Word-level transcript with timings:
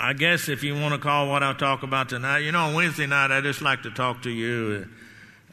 I 0.00 0.12
guess 0.12 0.48
if 0.48 0.62
you 0.62 0.76
want 0.76 0.94
to 0.94 1.00
call 1.00 1.28
what 1.28 1.42
I'll 1.42 1.56
talk 1.56 1.82
about 1.82 2.08
tonight, 2.08 2.38
you 2.38 2.52
know, 2.52 2.66
on 2.66 2.74
Wednesday 2.74 3.06
night, 3.06 3.32
I 3.32 3.40
just 3.40 3.60
like 3.60 3.82
to 3.82 3.90
talk 3.90 4.22
to 4.22 4.30
you 4.30 4.86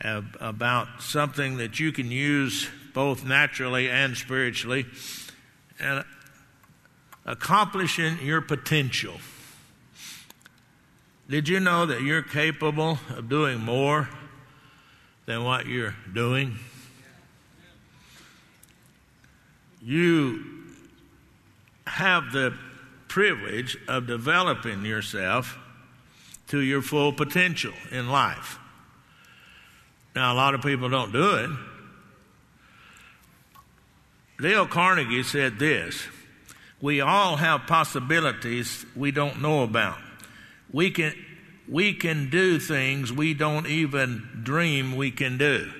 uh, 0.04 0.22
about 0.40 1.02
something 1.02 1.58
that 1.58 1.80
you 1.80 1.92
can 1.92 2.12
use 2.12 2.70
both 2.94 3.26
naturally 3.26 3.90
and 3.90 4.16
spiritually, 4.16 4.86
and 5.80 6.06
accomplishing 7.26 8.20
your 8.22 8.40
potential. 8.40 9.16
Did 11.28 11.50
you 11.50 11.60
know 11.60 11.88
that 11.88 12.04
you're 12.04 12.22
capable 12.22 13.00
of 13.10 13.28
doing 13.28 13.60
more 13.60 14.08
than 15.26 15.44
what 15.44 15.66
you're 15.66 15.96
doing? 16.14 16.56
You 19.82 20.46
have 21.88 22.32
the 22.32 22.54
privilege 23.16 23.78
of 23.88 24.06
developing 24.08 24.84
yourself 24.84 25.58
to 26.50 26.60
your 26.60 26.82
full 26.82 27.14
potential 27.14 27.72
in 27.90 28.10
life. 28.10 28.60
Now, 30.14 30.34
a 30.34 30.36
lot 30.36 30.54
of 30.54 30.62
people 30.62 30.90
don't 30.90 31.14
do 31.14 31.36
it. 31.36 31.50
Dale 34.42 34.68
Carnegie 34.68 35.24
said 35.24 35.58
this 35.58 36.06
We 36.82 37.00
all 37.00 37.38
have 37.38 37.68
possibilities 37.68 38.86
we 38.98 39.12
don't 39.12 39.42
know 39.42 39.64
about. 39.64 39.98
We 40.74 40.92
can, 40.92 41.14
we 41.70 41.94
can 41.94 42.30
do 42.30 42.60
things 42.60 43.14
we 43.14 43.34
don't 43.34 43.68
even 43.68 44.42
dream 44.44 44.98
we 44.98 45.12
can 45.12 45.38
do. 45.38 45.72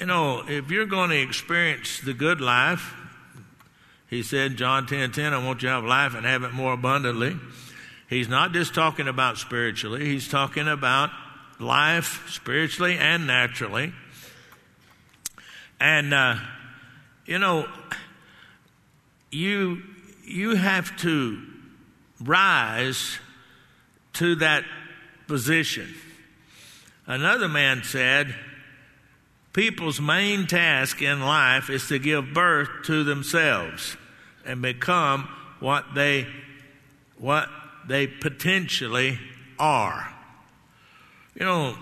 You 0.00 0.06
know, 0.06 0.42
if 0.48 0.72
you're 0.72 0.86
going 0.86 1.10
to 1.10 1.22
experience 1.22 2.00
the 2.00 2.14
good 2.14 2.40
life, 2.40 2.94
he 4.10 4.24
said, 4.24 4.56
John 4.56 4.86
10 4.86 5.12
10, 5.12 5.32
I 5.32 5.38
want 5.38 5.62
you 5.62 5.68
to 5.68 5.74
have 5.76 5.84
life 5.84 6.16
and 6.16 6.26
have 6.26 6.42
it 6.42 6.52
more 6.52 6.72
abundantly. 6.72 7.36
He's 8.08 8.28
not 8.28 8.52
just 8.52 8.74
talking 8.74 9.06
about 9.06 9.38
spiritually, 9.38 10.04
he's 10.04 10.28
talking 10.28 10.66
about 10.66 11.10
life 11.60 12.28
spiritually 12.28 12.98
and 12.98 13.28
naturally. 13.28 13.92
And, 15.78 16.12
uh, 16.12 16.36
you 17.24 17.38
know, 17.38 17.68
you, 19.30 19.82
you 20.24 20.56
have 20.56 20.96
to 20.98 21.40
rise 22.20 23.18
to 24.14 24.34
that 24.36 24.64
position. 25.28 25.88
Another 27.06 27.48
man 27.48 27.84
said, 27.84 28.34
People's 29.52 30.00
main 30.00 30.46
task 30.46 31.00
in 31.00 31.20
life 31.20 31.70
is 31.70 31.88
to 31.88 31.98
give 31.98 32.32
birth 32.32 32.68
to 32.84 33.02
themselves 33.04 33.96
and 34.44 34.62
become 34.62 35.28
what 35.60 35.94
they 35.94 36.26
what 37.18 37.48
they 37.86 38.06
potentially 38.06 39.18
are. 39.58 40.12
You 41.34 41.44
know, 41.44 41.76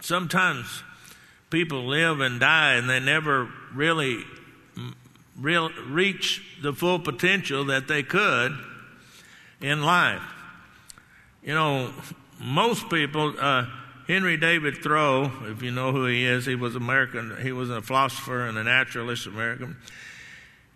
sometimes 0.00 0.82
people 1.50 1.86
live 1.86 2.20
and 2.20 2.40
die 2.40 2.74
and 2.74 2.88
they 2.88 3.00
never 3.00 3.48
really 3.74 4.24
real, 5.38 5.70
reach 5.88 6.42
the 6.62 6.72
full 6.72 6.98
potential 6.98 7.64
that 7.66 7.88
they 7.88 8.02
could 8.02 8.56
in 9.60 9.82
life. 9.82 10.22
You 11.42 11.54
know, 11.54 11.92
most 12.40 12.88
people 12.88 13.34
uh, 13.38 13.66
Henry 14.06 14.36
David 14.36 14.78
Thoreau, 14.78 15.32
if 15.44 15.62
you 15.62 15.70
know 15.70 15.92
who 15.92 16.04
he 16.06 16.24
is, 16.24 16.44
he 16.44 16.54
was 16.54 16.74
American. 16.74 17.36
He 17.40 17.52
was 17.52 17.70
a 17.70 17.80
philosopher 17.80 18.46
and 18.46 18.58
a 18.58 18.64
naturalist 18.64 19.26
American. 19.26 19.76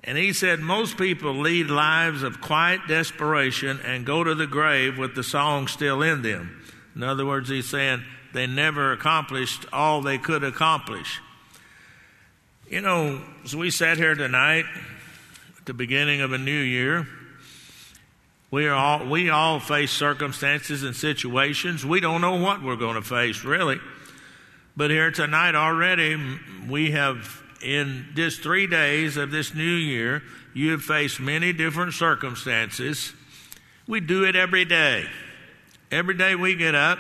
And 0.08 0.16
he 0.16 0.32
said 0.32 0.60
most 0.60 0.96
people 0.96 1.34
lead 1.34 1.68
lives 1.68 2.22
of 2.22 2.40
quiet 2.40 2.80
desperation 2.88 3.78
and 3.84 4.06
go 4.06 4.24
to 4.24 4.34
the 4.34 4.46
grave 4.46 4.96
with 4.96 5.14
the 5.14 5.22
song 5.22 5.66
still 5.66 6.00
in 6.00 6.22
them. 6.22 6.62
In 6.96 7.02
other 7.02 7.26
words, 7.26 7.50
he's 7.50 7.68
saying 7.68 8.02
they 8.32 8.46
never 8.46 8.92
accomplished 8.92 9.66
all 9.70 10.00
they 10.00 10.16
could 10.16 10.42
accomplish. 10.44 11.20
You 12.70 12.80
know, 12.80 13.20
as 13.44 13.54
we 13.54 13.70
sat 13.70 13.98
here 13.98 14.14
tonight 14.14 14.64
at 15.58 15.66
the 15.66 15.74
beginning 15.74 16.22
of 16.22 16.32
a 16.32 16.38
new 16.38 16.58
year, 16.58 17.06
we 18.50 18.66
are 18.66 18.74
all 18.74 19.04
we 19.04 19.28
all 19.28 19.60
face 19.60 19.90
circumstances 19.90 20.84
and 20.84 20.96
situations. 20.96 21.84
We 21.84 22.00
don't 22.00 22.22
know 22.22 22.36
what 22.36 22.62
we're 22.62 22.76
going 22.76 22.94
to 22.94 23.02
face 23.02 23.44
really. 23.44 23.78
But 24.74 24.90
here 24.90 25.10
tonight 25.10 25.54
already 25.54 26.16
we 26.66 26.92
have 26.92 27.42
in 27.62 28.06
just 28.14 28.42
3 28.42 28.66
days 28.66 29.16
of 29.16 29.30
this 29.30 29.54
new 29.54 29.62
year, 29.62 30.22
you 30.54 30.72
have 30.72 30.82
faced 30.82 31.20
many 31.20 31.52
different 31.52 31.94
circumstances. 31.94 33.12
We 33.86 34.00
do 34.00 34.24
it 34.24 34.36
every 34.36 34.64
day. 34.64 35.06
Every 35.90 36.14
day 36.14 36.34
we 36.34 36.54
get 36.54 36.74
up, 36.74 36.98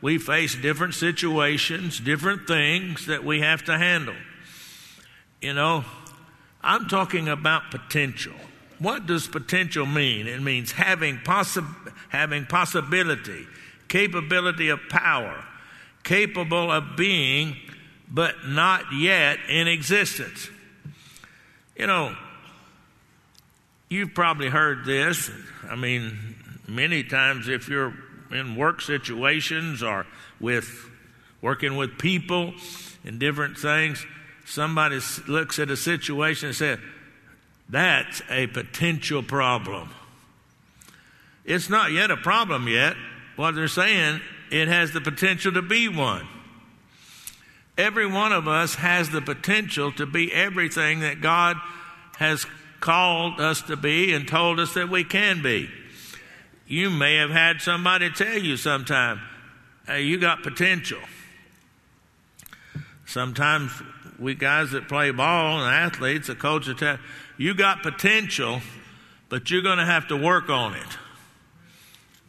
we 0.00 0.18
face 0.18 0.54
different 0.54 0.94
situations, 0.94 1.98
different 1.98 2.46
things 2.46 3.06
that 3.06 3.24
we 3.24 3.40
have 3.40 3.64
to 3.64 3.76
handle. 3.76 4.14
You 5.40 5.54
know, 5.54 5.84
I'm 6.62 6.86
talking 6.88 7.28
about 7.28 7.70
potential. 7.70 8.34
What 8.78 9.06
does 9.06 9.26
potential 9.26 9.86
mean? 9.86 10.26
It 10.26 10.40
means 10.40 10.72
having, 10.72 11.18
possi- 11.18 11.66
having 12.08 12.46
possibility, 12.46 13.46
capability 13.88 14.68
of 14.68 14.80
power, 14.88 15.44
capable 16.02 16.70
of 16.70 16.96
being, 16.96 17.56
but 18.10 18.34
not 18.46 18.92
yet 18.92 19.38
in 19.48 19.68
existence. 19.68 20.50
You 21.76 21.86
know, 21.86 22.16
you've 23.88 24.14
probably 24.14 24.48
heard 24.48 24.84
this. 24.84 25.30
I 25.68 25.76
mean, 25.76 26.36
many 26.66 27.04
times 27.04 27.48
if 27.48 27.68
you're 27.68 27.94
in 28.30 28.56
work 28.56 28.80
situations 28.80 29.82
or 29.82 30.06
with 30.40 30.68
working 31.40 31.76
with 31.76 31.98
people 31.98 32.54
and 33.04 33.18
different 33.18 33.58
things, 33.58 34.04
somebody 34.44 35.00
looks 35.26 35.58
at 35.58 35.70
a 35.70 35.76
situation 35.76 36.48
and 36.48 36.56
says, 36.56 36.78
that's 37.68 38.20
a 38.28 38.48
potential 38.48 39.22
problem. 39.22 39.90
It's 41.44 41.70
not 41.70 41.92
yet 41.92 42.10
a 42.10 42.16
problem 42.16 42.68
yet. 42.68 42.96
What 43.36 43.54
they're 43.54 43.68
saying, 43.68 44.20
it 44.50 44.68
has 44.68 44.92
the 44.92 45.00
potential 45.00 45.52
to 45.52 45.62
be 45.62 45.88
one. 45.88 46.26
Every 47.80 48.06
one 48.06 48.32
of 48.32 48.46
us 48.46 48.74
has 48.74 49.08
the 49.08 49.22
potential 49.22 49.90
to 49.92 50.04
be 50.04 50.30
everything 50.34 51.00
that 51.00 51.22
God 51.22 51.56
has 52.18 52.44
called 52.78 53.40
us 53.40 53.62
to 53.62 53.76
be 53.76 54.12
and 54.12 54.28
told 54.28 54.60
us 54.60 54.74
that 54.74 54.90
we 54.90 55.02
can 55.02 55.40
be. 55.40 55.70
You 56.66 56.90
may 56.90 57.16
have 57.16 57.30
had 57.30 57.62
somebody 57.62 58.10
tell 58.10 58.36
you 58.36 58.58
sometime, 58.58 59.18
hey, 59.86 60.02
you 60.02 60.18
got 60.18 60.42
potential. 60.42 61.00
Sometimes 63.06 63.72
we 64.18 64.34
guys 64.34 64.72
that 64.72 64.86
play 64.86 65.10
ball 65.10 65.64
and 65.64 65.74
athletes, 65.74 66.28
a 66.28 66.34
coach 66.34 66.66
will 66.66 66.74
tell 66.74 66.98
you 67.38 67.54
got 67.54 67.82
potential, 67.82 68.60
but 69.30 69.50
you're 69.50 69.62
going 69.62 69.78
to 69.78 69.86
have 69.86 70.06
to 70.08 70.16
work 70.18 70.50
on 70.50 70.74
it. 70.74 70.98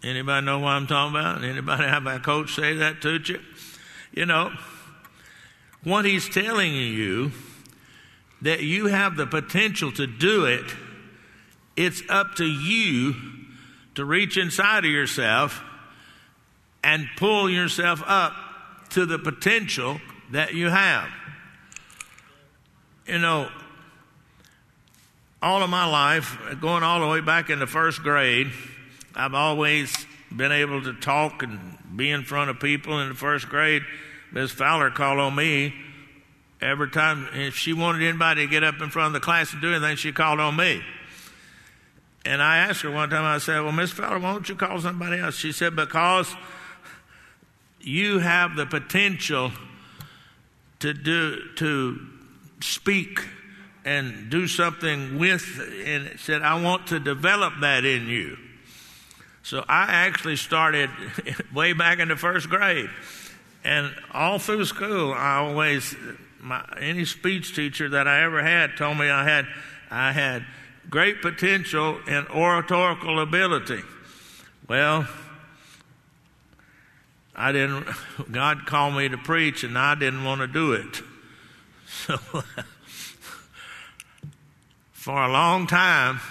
Anybody 0.01 0.45
know 0.45 0.59
what 0.59 0.69
I'm 0.69 0.87
talking 0.87 1.13
about? 1.13 1.43
Anybody 1.43 1.83
have 1.83 2.07
a 2.07 2.19
coach 2.19 2.55
say 2.55 2.75
that 2.75 3.01
to 3.01 3.17
you? 3.17 3.41
You 4.13 4.25
know, 4.25 4.53
what 5.83 6.05
he's 6.05 6.29
telling 6.29 6.73
you 6.73 7.31
that 8.41 8.61
you 8.61 8.87
have 8.87 9.15
the 9.15 9.27
potential 9.27 9.91
to 9.91 10.07
do 10.07 10.45
it. 10.45 10.65
It's 11.75 12.01
up 12.09 12.35
to 12.35 12.45
you 12.45 13.15
to 13.95 14.05
reach 14.05 14.37
inside 14.37 14.85
of 14.85 14.91
yourself 14.91 15.63
and 16.83 17.07
pull 17.17 17.49
yourself 17.49 18.01
up 18.05 18.33
to 18.89 19.05
the 19.05 19.19
potential 19.19 19.99
that 20.31 20.53
you 20.53 20.69
have. 20.69 21.09
You 23.07 23.19
know, 23.19 23.49
all 25.41 25.63
of 25.63 25.69
my 25.69 25.85
life, 25.85 26.37
going 26.59 26.83
all 26.83 26.99
the 26.99 27.07
way 27.07 27.21
back 27.21 27.49
in 27.49 27.59
the 27.59 27.67
first 27.67 28.03
grade, 28.03 28.51
I've 29.15 29.33
always 29.33 29.93
been 30.35 30.51
able 30.51 30.81
to 30.83 30.93
talk 30.93 31.43
and 31.43 31.77
be 31.95 32.09
in 32.09 32.23
front 32.23 32.49
of 32.49 32.59
people 32.59 32.99
in 32.99 33.09
the 33.09 33.15
first 33.15 33.49
grade. 33.49 33.83
Miss 34.31 34.51
Fowler 34.51 34.89
called 34.89 35.19
on 35.19 35.35
me 35.35 35.73
every 36.61 36.89
time. 36.89 37.27
If 37.33 37.55
she 37.55 37.73
wanted 37.73 38.07
anybody 38.07 38.45
to 38.45 38.49
get 38.49 38.63
up 38.63 38.81
in 38.81 38.89
front 38.89 39.07
of 39.07 39.13
the 39.13 39.19
class 39.19 39.51
and 39.53 39.61
do 39.61 39.73
anything, 39.73 39.97
she 39.97 40.11
called 40.11 40.39
on 40.39 40.55
me. 40.55 40.81
And 42.23 42.41
I 42.41 42.57
asked 42.57 42.81
her 42.81 42.91
one 42.91 43.09
time, 43.09 43.23
I 43.23 43.39
said, 43.39 43.61
Well, 43.61 43.71
Miss 43.71 43.91
Fowler, 43.91 44.19
why 44.19 44.33
don't 44.33 44.47
you 44.47 44.55
call 44.55 44.79
somebody 44.79 45.19
else? 45.19 45.35
She 45.35 45.51
said, 45.51 45.75
Because 45.75 46.33
you 47.79 48.19
have 48.19 48.55
the 48.55 48.65
potential 48.65 49.51
to 50.79 50.93
do 50.93 51.41
to 51.55 51.99
speak 52.61 53.25
and 53.83 54.29
do 54.29 54.47
something 54.47 55.17
with, 55.17 55.59
and 55.85 56.19
said, 56.19 56.43
I 56.43 56.61
want 56.61 56.87
to 56.87 56.99
develop 56.99 57.53
that 57.61 57.83
in 57.83 58.07
you. 58.07 58.37
So 59.43 59.65
I 59.67 59.85
actually 59.87 60.35
started 60.35 60.91
way 61.53 61.73
back 61.73 61.97
in 61.97 62.09
the 62.09 62.15
first 62.15 62.49
grade. 62.49 62.89
And 63.63 63.93
all 64.11 64.39
through 64.39 64.65
school, 64.65 65.13
I 65.13 65.37
always, 65.37 65.95
my, 66.39 66.63
any 66.79 67.05
speech 67.05 67.55
teacher 67.55 67.89
that 67.89 68.07
I 68.07 68.23
ever 68.23 68.41
had 68.41 68.75
told 68.75 68.97
me 68.97 69.09
I 69.09 69.23
had, 69.23 69.47
I 69.89 70.11
had 70.11 70.45
great 70.89 71.21
potential 71.21 71.99
in 72.07 72.25
oratorical 72.27 73.19
ability. 73.19 73.81
Well, 74.67 75.07
I 77.35 77.51
didn't, 77.51 77.87
God 78.31 78.65
called 78.65 78.95
me 78.95 79.09
to 79.09 79.17
preach 79.17 79.63
and 79.63 79.77
I 79.77 79.95
didn't 79.95 80.23
want 80.23 80.41
to 80.41 80.47
do 80.47 80.73
it. 80.73 81.01
So, 82.07 82.17
for 84.93 85.23
a 85.23 85.31
long 85.31 85.67
time, 85.67 86.21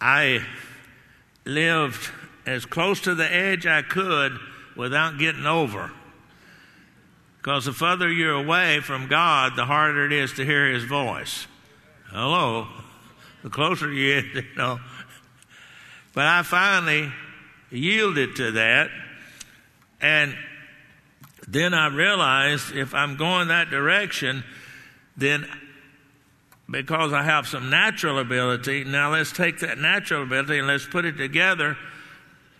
I 0.00 0.44
lived 1.44 2.10
as 2.46 2.64
close 2.64 3.00
to 3.02 3.14
the 3.14 3.30
edge 3.30 3.66
I 3.66 3.82
could 3.82 4.38
without 4.78 5.18
getting 5.18 5.44
over. 5.44 5.90
Because 7.36 7.66
the 7.66 7.72
further 7.72 8.10
you're 8.10 8.32
away 8.32 8.80
from 8.80 9.08
God, 9.08 9.56
the 9.56 9.66
harder 9.66 10.06
it 10.06 10.12
is 10.12 10.32
to 10.34 10.44
hear 10.44 10.72
His 10.72 10.84
voice. 10.84 11.46
Hello. 12.06 12.68
The 13.42 13.50
closer 13.50 13.92
you, 13.92 14.22
get, 14.22 14.34
you 14.34 14.56
know. 14.56 14.80
But 16.14 16.26
I 16.26 16.42
finally 16.42 17.12
yielded 17.70 18.36
to 18.36 18.52
that. 18.52 18.90
And 20.00 20.36
then 21.46 21.74
I 21.74 21.88
realized 21.88 22.74
if 22.74 22.94
I'm 22.94 23.16
going 23.16 23.48
that 23.48 23.70
direction, 23.70 24.44
then 25.16 25.46
because 26.70 27.12
I 27.12 27.22
have 27.22 27.48
some 27.48 27.70
natural 27.70 28.18
ability, 28.18 28.84
now 28.84 29.12
let's 29.12 29.32
take 29.32 29.60
that 29.60 29.78
natural 29.78 30.22
ability 30.22 30.58
and 30.58 30.68
let's 30.68 30.86
put 30.86 31.04
it 31.04 31.16
together 31.16 31.76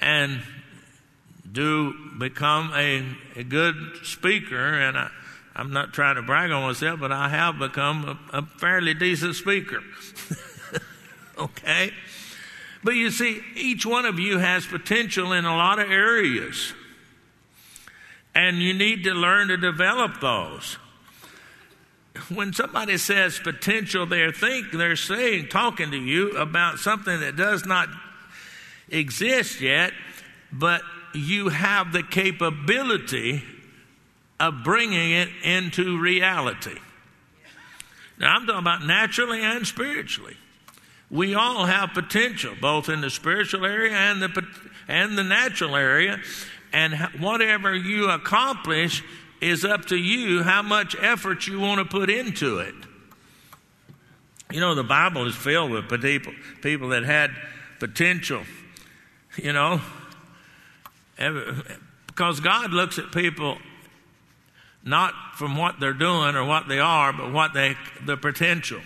and 0.00 0.40
do 1.52 1.94
become 2.18 2.72
a, 2.74 3.04
a 3.36 3.44
good 3.44 3.76
speaker. 4.02 4.56
And 4.56 4.96
I, 4.96 5.10
I'm 5.54 5.72
not 5.72 5.92
trying 5.92 6.16
to 6.16 6.22
brag 6.22 6.50
on 6.50 6.62
myself, 6.62 7.00
but 7.00 7.12
I 7.12 7.28
have 7.28 7.58
become 7.58 8.18
a, 8.32 8.38
a 8.38 8.42
fairly 8.42 8.94
decent 8.94 9.34
speaker. 9.34 9.82
okay? 11.38 11.92
But 12.84 12.94
you 12.94 13.10
see, 13.10 13.42
each 13.56 13.84
one 13.84 14.04
of 14.04 14.18
you 14.18 14.38
has 14.38 14.66
potential 14.66 15.32
in 15.32 15.44
a 15.44 15.56
lot 15.56 15.78
of 15.78 15.90
areas. 15.90 16.72
And 18.34 18.58
you 18.58 18.72
need 18.72 19.04
to 19.04 19.14
learn 19.14 19.48
to 19.48 19.56
develop 19.56 20.20
those. 20.20 20.78
When 22.28 22.52
somebody 22.52 22.98
says 22.98 23.38
potential, 23.38 24.06
they 24.06 24.30
think 24.32 24.72
they're 24.72 24.96
saying, 24.96 25.48
talking 25.48 25.90
to 25.90 25.96
you 25.96 26.36
about 26.36 26.78
something 26.78 27.20
that 27.20 27.36
does 27.36 27.64
not 27.64 27.88
exist 28.88 29.60
yet, 29.60 29.92
but 30.52 30.82
you 31.14 31.48
have 31.48 31.92
the 31.92 32.02
capability 32.02 33.42
of 34.40 34.62
bringing 34.64 35.12
it 35.12 35.28
into 35.42 35.98
reality. 35.98 36.78
Now, 38.18 38.34
I'm 38.34 38.46
talking 38.46 38.60
about 38.60 38.84
naturally 38.84 39.42
and 39.42 39.66
spiritually. 39.66 40.36
We 41.10 41.34
all 41.34 41.66
have 41.66 41.90
potential, 41.94 42.54
both 42.60 42.88
in 42.88 43.00
the 43.00 43.10
spiritual 43.10 43.64
area 43.64 43.92
and 43.92 44.20
the, 44.20 44.46
and 44.88 45.16
the 45.16 45.24
natural 45.24 45.76
area. 45.76 46.20
And 46.72 46.94
whatever 47.18 47.74
you 47.74 48.10
accomplish 48.10 49.02
is 49.40 49.64
up 49.64 49.86
to 49.86 49.96
you 49.96 50.42
how 50.42 50.62
much 50.62 50.96
effort 51.00 51.46
you 51.46 51.60
want 51.60 51.78
to 51.78 51.84
put 51.84 52.10
into 52.10 52.58
it. 52.58 52.74
You 54.50 54.60
know, 54.60 54.74
the 54.74 54.84
Bible 54.84 55.26
is 55.26 55.34
filled 55.34 55.70
with 55.70 55.88
people, 55.88 56.32
people 56.62 56.88
that 56.90 57.04
had 57.04 57.30
potential, 57.78 58.42
you 59.36 59.52
know, 59.52 59.80
because 62.06 62.40
God 62.40 62.72
looks 62.72 62.98
at 62.98 63.12
people 63.12 63.58
not 64.84 65.12
from 65.34 65.56
what 65.56 65.80
they're 65.80 65.92
doing 65.92 66.36
or 66.36 66.44
what 66.44 66.68
they 66.68 66.78
are, 66.78 67.12
but 67.12 67.32
what 67.32 67.52
they, 67.52 67.76
the 68.04 68.16
potential. 68.16 68.80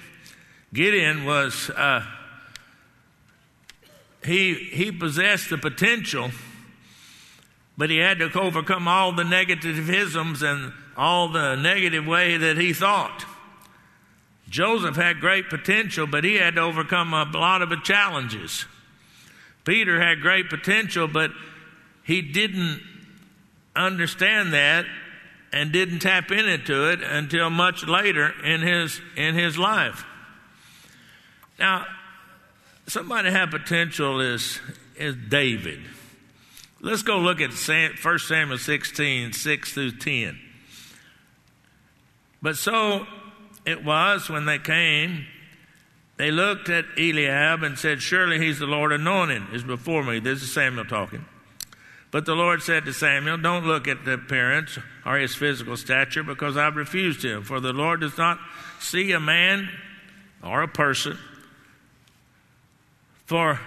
Gideon 0.73 1.25
was, 1.25 1.71
uh, 1.71 2.05
he, 4.25 4.55
he 4.55 4.91
possessed 4.91 5.51
the 5.51 5.59
potential, 5.59 6.31
but 7.77 7.91
he 7.91 7.99
had 7.99 8.19
to 8.19 8.39
overcome 8.39 8.89
all 8.89 9.13
the 9.13 9.23
negativisms 9.23 10.43
and 10.43 10.73
all 10.97 11.29
the 11.29 11.57
negative 11.57 12.07
way 12.07 12.37
that 12.37 12.57
he 12.57 12.73
thought. 12.73 13.25
Joseph 14.49 14.97
had 14.97 15.21
great 15.21 15.49
potential, 15.49 16.07
but 16.07 16.25
he 16.25 16.35
had 16.35 16.57
to 16.57 16.61
overcome 16.61 17.15
a 17.15 17.25
lot 17.25 17.63
of 17.63 17.71
the 17.71 17.81
challenges. 17.83 18.67
Peter 19.65 20.01
had 20.01 20.21
great 20.21 20.51
potential, 20.51 21.09
but 21.09 21.31
he 22.03 22.23
didn't 22.23 22.83
understand 23.75 24.53
that 24.53 24.87
and 25.53 25.73
didn't 25.73 26.01
tap 26.01 26.31
into 26.31 26.91
it 26.91 27.03
until 27.03 27.51
much 27.51 27.87
later 27.87 28.33
in 28.45 28.63
his 28.63 29.01
in 29.17 29.35
his 29.35 29.59
life. 29.59 30.05
Now, 31.59 31.87
somebody 32.87 33.31
have 33.31 33.51
potential 33.51 34.21
is 34.21 34.61
is 34.97 35.17
David. 35.29 35.81
Let's 36.81 37.03
go 37.03 37.19
look 37.19 37.41
at 37.41 37.51
1 37.53 38.19
Samuel 38.19 38.59
16, 38.59 39.33
6 39.33 39.73
through 39.73 39.93
10. 39.99 40.37
But 42.43 42.57
so 42.57 43.07
it 43.65 43.85
was 43.85 44.29
when 44.29 44.47
they 44.47 44.59
came, 44.59 45.27
they 46.17 46.33
looked 46.33 46.69
at 46.69 46.85
Eliab 46.99 47.63
and 47.63 47.79
said, 47.79 48.03
Surely 48.03 48.39
he's 48.39 48.59
the 48.59 48.67
Lord 48.67 48.91
anointed, 48.91 49.43
is 49.53 49.63
before 49.63 50.03
me. 50.03 50.19
This 50.19 50.43
is 50.43 50.53
Samuel 50.53 50.85
talking. 50.85 51.25
But 52.13 52.27
the 52.27 52.35
Lord 52.35 52.63
said 52.63 52.85
to 52.85 52.93
Samuel, 52.93 53.39
Don't 53.39 53.67
look 53.67 53.89
at 53.89 54.05
the 54.05 54.13
appearance 54.13 54.79
or 55.05 55.17
his 55.17 55.35
physical 55.35 55.79
stature, 55.79 56.23
because 56.23 56.59
I've 56.59 56.77
refused 56.77 57.25
him. 57.25 57.43
For 57.43 57.59
the 57.59 57.73
Lord 57.73 58.03
does 58.03 58.19
not 58.19 58.39
see 58.79 59.13
a 59.13 59.19
man 59.19 59.71
or 60.45 60.63
a 60.63 60.69
person. 60.69 61.19
For 63.25 63.59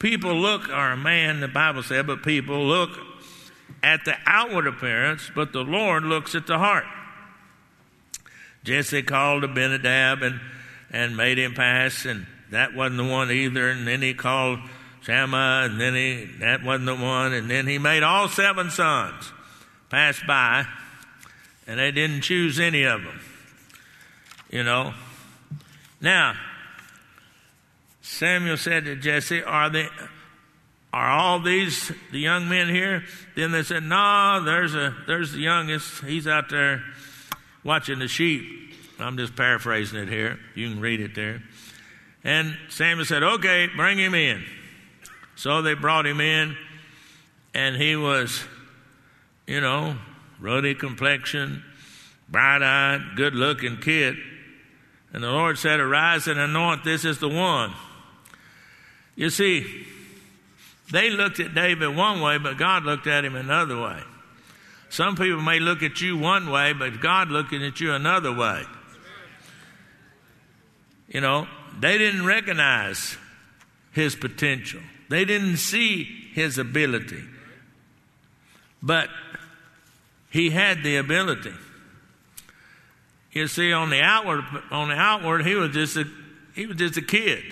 people 0.00 0.34
look, 0.34 0.68
or 0.68 0.90
a 0.90 0.96
man, 0.96 1.38
the 1.38 1.46
Bible 1.46 1.84
said, 1.84 2.08
but 2.08 2.24
people 2.24 2.66
look 2.66 2.90
at 3.84 4.04
the 4.04 4.16
outward 4.26 4.66
appearance, 4.66 5.30
but 5.32 5.52
the 5.52 5.62
Lord 5.62 6.02
looks 6.02 6.34
at 6.34 6.48
the 6.48 6.58
heart. 6.58 6.86
Jesse 8.64 9.04
called 9.04 9.44
Abinadab 9.44 10.22
and, 10.22 10.40
and 10.90 11.16
made 11.16 11.38
him 11.38 11.54
pass, 11.54 12.04
and 12.04 12.26
that 12.50 12.74
wasn't 12.74 12.96
the 12.96 13.04
one 13.04 13.30
either. 13.30 13.70
And 13.70 13.86
then 13.86 14.02
he 14.02 14.12
called 14.12 14.58
Shammah, 15.02 15.68
and 15.70 15.80
then 15.80 15.94
he, 15.94 16.28
that 16.40 16.62
wasn't 16.62 16.86
the 16.86 16.96
one, 16.96 17.32
and 17.32 17.50
then 17.50 17.66
he 17.66 17.78
made 17.78 18.02
all 18.02 18.28
seven 18.28 18.70
sons 18.70 19.32
pass 19.88 20.20
by, 20.26 20.66
and 21.66 21.80
they 21.80 21.90
didn't 21.90 22.22
choose 22.22 22.60
any 22.60 22.84
of 22.84 23.02
them. 23.02 23.20
You 24.50 24.62
know. 24.64 24.94
Now, 26.00 26.34
Samuel 28.00 28.56
said 28.56 28.84
to 28.84 28.96
Jesse, 28.96 29.42
Are 29.42 29.70
they 29.70 29.88
are 30.92 31.08
all 31.08 31.40
these 31.40 31.92
the 32.10 32.18
young 32.18 32.48
men 32.48 32.68
here? 32.68 33.04
Then 33.36 33.52
they 33.52 33.62
said, 33.62 33.84
No, 33.84 34.42
there's 34.44 34.74
a 34.74 34.94
there's 35.06 35.32
the 35.32 35.38
youngest. 35.38 36.02
He's 36.02 36.26
out 36.26 36.48
there 36.48 36.82
watching 37.62 37.98
the 37.98 38.08
sheep. 38.08 38.44
I'm 38.98 39.16
just 39.16 39.36
paraphrasing 39.36 39.98
it 39.98 40.08
here. 40.08 40.38
You 40.54 40.68
can 40.68 40.80
read 40.80 41.00
it 41.00 41.14
there. 41.14 41.42
And 42.24 42.56
Samuel 42.68 43.06
said, 43.06 43.22
Okay, 43.22 43.68
bring 43.76 43.98
him 43.98 44.14
in. 44.14 44.44
So 45.40 45.62
they 45.62 45.72
brought 45.72 46.04
him 46.06 46.20
in, 46.20 46.54
and 47.54 47.74
he 47.74 47.96
was, 47.96 48.44
you 49.46 49.62
know, 49.62 49.96
ruddy 50.38 50.74
complexion, 50.74 51.64
bright 52.28 52.62
eyed, 52.62 53.16
good 53.16 53.34
looking 53.34 53.78
kid. 53.78 54.18
And 55.14 55.24
the 55.24 55.30
Lord 55.30 55.56
said, 55.56 55.80
Arise 55.80 56.26
and 56.26 56.38
anoint, 56.38 56.84
this 56.84 57.06
is 57.06 57.20
the 57.20 57.28
one. 57.30 57.72
You 59.16 59.30
see, 59.30 59.86
they 60.92 61.08
looked 61.08 61.40
at 61.40 61.54
David 61.54 61.96
one 61.96 62.20
way, 62.20 62.36
but 62.36 62.58
God 62.58 62.84
looked 62.84 63.06
at 63.06 63.24
him 63.24 63.34
another 63.34 63.80
way. 63.80 64.02
Some 64.90 65.16
people 65.16 65.40
may 65.40 65.58
look 65.58 65.82
at 65.82 66.02
you 66.02 66.18
one 66.18 66.50
way, 66.50 66.74
but 66.74 67.00
God 67.00 67.30
looking 67.30 67.64
at 67.64 67.80
you 67.80 67.94
another 67.94 68.34
way. 68.34 68.64
You 71.08 71.22
know, 71.22 71.48
they 71.80 71.96
didn't 71.96 72.26
recognize 72.26 73.16
his 73.92 74.14
potential. 74.14 74.82
They 75.10 75.24
didn't 75.24 75.56
see 75.56 76.04
his 76.34 76.56
ability. 76.56 77.24
But 78.80 79.10
he 80.30 80.50
had 80.50 80.84
the 80.84 80.98
ability. 80.98 81.52
You 83.32 83.48
see, 83.48 83.72
on 83.72 83.90
the 83.90 84.00
outward, 84.00 84.44
on 84.70 84.88
the 84.88 84.94
outward, 84.94 85.44
he 85.44 85.56
was 85.56 85.72
just 85.72 85.96
a, 85.96 86.04
he 86.54 86.66
was 86.66 86.76
just 86.76 86.96
a 86.96 87.02
kid. 87.02 87.42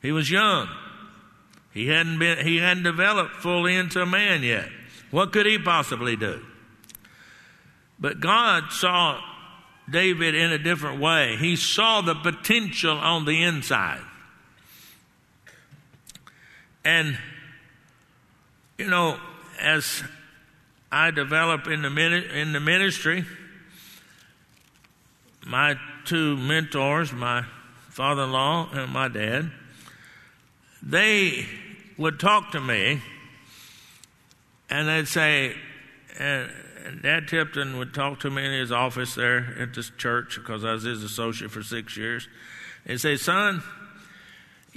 He 0.00 0.10
was 0.10 0.30
young. 0.30 0.68
He 1.74 1.88
hadn't 1.88 2.18
been, 2.18 2.38
he 2.46 2.56
hadn't 2.56 2.82
developed 2.82 3.36
fully 3.36 3.76
into 3.76 4.00
a 4.00 4.06
man 4.06 4.42
yet. 4.42 4.70
What 5.10 5.32
could 5.32 5.44
he 5.44 5.58
possibly 5.58 6.16
do? 6.16 6.42
But 8.00 8.20
God 8.20 8.72
saw 8.72 9.20
David 9.90 10.34
in 10.34 10.50
a 10.50 10.58
different 10.58 10.98
way. 10.98 11.36
He 11.36 11.56
saw 11.56 12.00
the 12.00 12.14
potential 12.14 12.96
on 12.96 13.26
the 13.26 13.42
inside. 13.42 14.00
And, 16.88 17.18
you 18.78 18.86
know, 18.86 19.20
as 19.60 20.02
I 20.90 21.10
develop 21.10 21.66
in 21.66 21.82
the, 21.82 22.34
in 22.34 22.54
the 22.54 22.60
ministry, 22.60 23.26
my 25.46 25.74
two 26.06 26.38
mentors, 26.38 27.12
my 27.12 27.44
father 27.90 28.22
in 28.22 28.32
law 28.32 28.70
and 28.72 28.90
my 28.90 29.08
dad, 29.08 29.50
they 30.82 31.44
would 31.98 32.18
talk 32.18 32.52
to 32.52 32.60
me 32.60 33.02
and 34.70 34.88
they'd 34.88 35.08
say, 35.08 35.56
and 36.18 36.50
Dad 37.02 37.28
Tipton 37.28 37.76
would 37.76 37.92
talk 37.92 38.20
to 38.20 38.30
me 38.30 38.46
in 38.46 38.52
his 38.52 38.72
office 38.72 39.14
there 39.14 39.56
at 39.58 39.74
this 39.74 39.90
church 39.98 40.38
because 40.40 40.64
I 40.64 40.72
was 40.72 40.84
his 40.84 41.02
associate 41.02 41.50
for 41.50 41.62
six 41.62 41.98
years. 41.98 42.28
He'd 42.86 42.98
say, 42.98 43.16
"Son, 43.16 43.62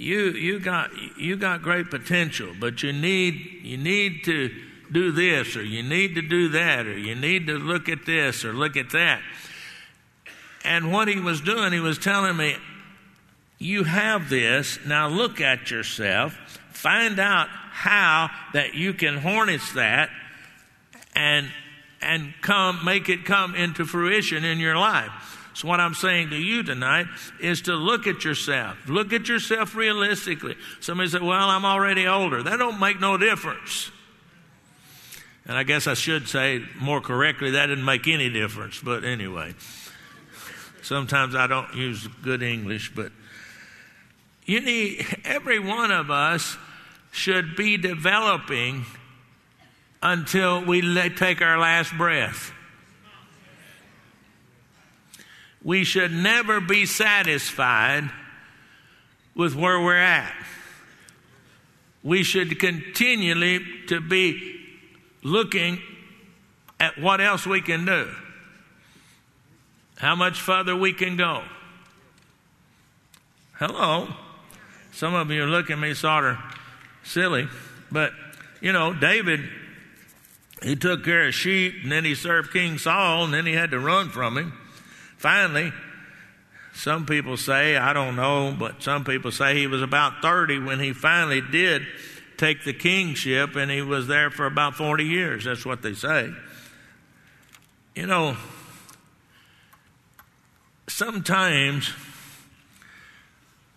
you 0.02 0.32
you 0.32 0.60
got 0.60 0.90
you 1.18 1.36
got 1.36 1.62
great 1.62 1.90
potential, 1.90 2.54
but 2.60 2.82
you 2.82 2.92
need 2.92 3.62
you 3.64 3.78
need 3.78 4.24
to 4.26 4.50
do 4.92 5.12
this 5.12 5.56
or 5.56 5.64
you 5.64 5.84
need 5.84 6.16
to 6.16 6.22
do 6.22 6.50
that 6.50 6.86
or 6.86 6.98
you 6.98 7.16
need 7.16 7.48
to 7.48 7.58
look 7.58 7.88
at 7.88 8.06
this 8.06 8.44
or 8.44 8.52
look 8.52 8.76
at 8.76 8.90
that." 8.92 9.22
And 10.64 10.92
what 10.92 11.08
he 11.08 11.20
was 11.20 11.42
doing, 11.42 11.72
he 11.72 11.80
was 11.80 11.98
telling 11.98 12.36
me, 12.36 12.56
"You 13.60 13.84
have 13.84 14.30
this. 14.30 14.80
Now 14.86 15.08
look 15.08 15.40
at 15.40 15.70
yourself. 15.70 16.36
Find 16.72 17.20
out 17.20 17.48
how 17.50 18.32
that 18.54 18.74
you 18.74 18.94
can 18.94 19.18
harness 19.18 19.72
that 19.74 20.10
and 21.16 21.48
and 22.02 22.34
come 22.42 22.84
make 22.84 23.08
it 23.08 23.24
come 23.26 23.54
into 23.54 23.86
fruition 23.86 24.44
in 24.44 24.60
your 24.60 24.76
life. 24.76 25.31
So 25.62 25.68
what 25.68 25.80
I'm 25.80 25.94
saying 25.94 26.32
to 26.32 26.38
you 26.38 26.64
tonight 26.64 27.06
is 27.40 27.62
to 27.64 27.76
look 27.76 28.08
at 28.08 28.26
yourself. 28.26 28.80
Look 28.88 29.14
at 29.14 29.28
yourself 29.28 29.76
realistically. 29.76 30.56
Somebody 30.80 31.12
said, 31.12 31.22
"Well, 31.22 31.52
I'm 31.52 31.66
already 31.66 32.08
older." 32.08 32.42
That 32.42 32.58
don't 32.58 32.80
make 32.80 33.00
no 33.00 33.16
difference. 33.16 33.92
And 35.46 35.56
I 35.56 35.62
guess 35.62 35.86
I 35.86 35.94
should 35.94 36.28
say 36.28 36.66
more 36.80 37.00
correctly, 37.00 37.52
that 37.52 37.68
didn't 37.68 37.86
make 37.86 38.08
any 38.08 38.28
difference. 38.28 38.80
But 38.80 39.04
anyway, 39.04 39.54
sometimes 40.82 41.36
I 41.36 41.46
don't 41.46 41.76
use 41.76 42.08
good 42.24 42.42
English, 42.42 42.94
but 42.96 43.12
you 44.46 44.62
need 44.62 45.06
every 45.24 45.60
one 45.60 45.92
of 45.92 46.10
us 46.10 46.58
should 47.12 47.56
be 47.56 47.78
developing 47.78 48.88
until 50.02 50.66
we 50.66 50.82
take 51.12 51.40
our 51.44 51.60
last 51.60 51.96
breath. 51.96 52.52
We 55.64 55.84
should 55.84 56.12
never 56.12 56.60
be 56.60 56.86
satisfied 56.86 58.10
with 59.36 59.56
where 59.56 59.80
we're 59.80 59.96
at. 59.96 60.34
We 62.04 62.24
should 62.24 62.60
continually 62.60 63.60
to 63.88 64.02
be 64.02 64.60
looking 65.24 65.82
at 66.80 67.00
what 67.00 67.22
else 67.22 67.46
we 67.46 67.62
can 67.62 67.86
do. 67.86 68.10
How 69.98 70.16
much 70.16 70.42
further 70.42 70.76
we 70.76 70.94
can 70.94 71.16
go. 71.16 71.44
Hello. 73.54 74.08
Some 74.94 75.14
of 75.14 75.30
you 75.30 75.44
are 75.44 75.48
looking 75.48 75.74
at 75.74 75.80
me 75.80 75.94
sort 75.94 76.24
of 76.24 76.38
silly, 77.04 77.48
but 77.92 78.12
you 78.62 78.74
know, 78.74 78.94
David 78.94 79.42
he 80.64 80.76
took 80.76 81.04
care 81.04 81.28
of 81.28 81.34
sheep 81.34 81.76
and 81.84 81.92
then 81.92 82.06
he 82.06 82.14
served 82.16 82.52
King 82.52 82.78
Saul 82.78 83.26
and 83.26 83.34
then 83.34 83.46
he 83.46 83.54
had 83.54 83.72
to 83.72 83.80
run 83.80 84.10
from 84.10 84.38
him. 84.38 84.54
Finally, 85.22 85.72
some 86.74 87.06
people 87.06 87.38
say, 87.38 87.78
I 87.78 87.94
don't 87.94 88.16
know, 88.16 88.56
but 88.58 88.82
some 88.82 89.04
people 89.04 89.32
say 89.32 89.56
he 89.56 89.68
was 89.68 89.82
about 89.82 90.22
30 90.22 90.60
when 90.60 90.80
he 90.80 90.94
finally 90.94 91.42
did 91.42 91.86
take 92.38 92.64
the 92.64 92.74
kingship 92.74 93.56
and 93.56 93.70
he 93.70 93.82
was 93.82 94.08
there 94.08 94.32
for 94.32 94.46
about 94.46 94.76
40 94.76 95.06
years. 95.06 95.46
That's 95.46 95.66
what 95.66 95.82
they 95.82 95.94
say. 95.94 96.32
You 97.96 98.08
know, 98.08 98.36
sometimes 100.88 101.94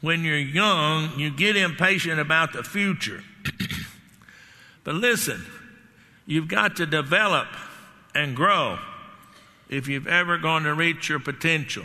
when 0.01 0.25
you're 0.25 0.39
young, 0.39 1.19
you 1.19 1.31
get 1.31 1.57
impatient 1.57 2.21
about 2.21 2.53
the 2.53 2.63
future. 2.63 3.23
but 4.85 4.95
listen, 4.95 5.45
You've 6.27 6.49
got 6.49 6.77
to 6.77 6.87
develop 6.87 7.49
and 8.15 8.35
grow 8.35 8.79
if 9.75 9.89
you've 9.89 10.07
ever 10.07 10.39
going 10.39 10.65
to 10.65 10.75
reach 10.75 11.09
your 11.09 11.19
potential. 11.19 11.85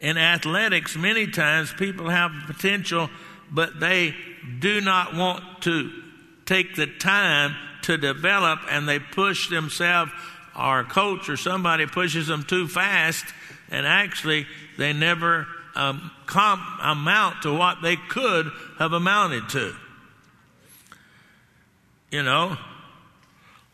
In 0.00 0.18
athletics, 0.18 0.96
many 0.96 1.26
times 1.26 1.72
people 1.72 2.10
have 2.10 2.32
potential, 2.46 3.08
but 3.50 3.80
they 3.80 4.14
do 4.58 4.80
not 4.80 5.14
want 5.14 5.62
to 5.62 5.90
take 6.44 6.74
the 6.74 6.86
time 6.86 7.54
to 7.82 7.96
develop 7.96 8.60
and 8.68 8.88
they 8.88 8.98
push 8.98 9.48
themselves, 9.48 10.10
or 10.58 10.80
a 10.80 10.84
coach 10.84 11.28
or 11.28 11.36
somebody 11.36 11.86
pushes 11.86 12.26
them 12.26 12.42
too 12.42 12.66
fast, 12.66 13.24
and 13.70 13.86
actually 13.86 14.46
they 14.76 14.92
never 14.92 15.46
um, 15.74 16.10
amount 16.82 17.42
to 17.42 17.54
what 17.54 17.80
they 17.82 17.96
could 17.96 18.50
have 18.78 18.92
amounted 18.92 19.48
to. 19.50 19.74
You 22.10 22.22
know, 22.22 22.56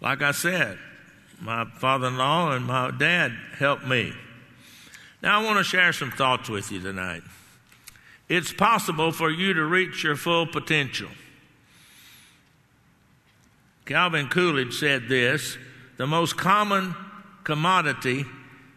like 0.00 0.20
I 0.20 0.32
said, 0.32 0.78
my 1.42 1.64
father 1.64 2.06
in 2.06 2.16
law 2.16 2.52
and 2.52 2.64
my 2.66 2.92
dad 2.92 3.32
helped 3.58 3.84
me. 3.84 4.12
Now, 5.22 5.40
I 5.40 5.44
want 5.44 5.58
to 5.58 5.64
share 5.64 5.92
some 5.92 6.10
thoughts 6.10 6.48
with 6.48 6.70
you 6.70 6.80
tonight. 6.80 7.22
It's 8.28 8.52
possible 8.52 9.10
for 9.12 9.30
you 9.30 9.52
to 9.54 9.64
reach 9.64 10.04
your 10.04 10.16
full 10.16 10.46
potential. 10.46 11.08
Calvin 13.84 14.28
Coolidge 14.28 14.74
said 14.74 15.08
this 15.08 15.58
the 15.96 16.06
most 16.06 16.36
common 16.36 16.94
commodity 17.42 18.24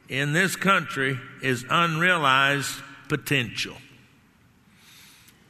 in 0.10 0.34
this 0.34 0.56
country 0.56 1.20
is 1.42 1.66
unrealized 1.70 2.82
potential. 3.08 3.78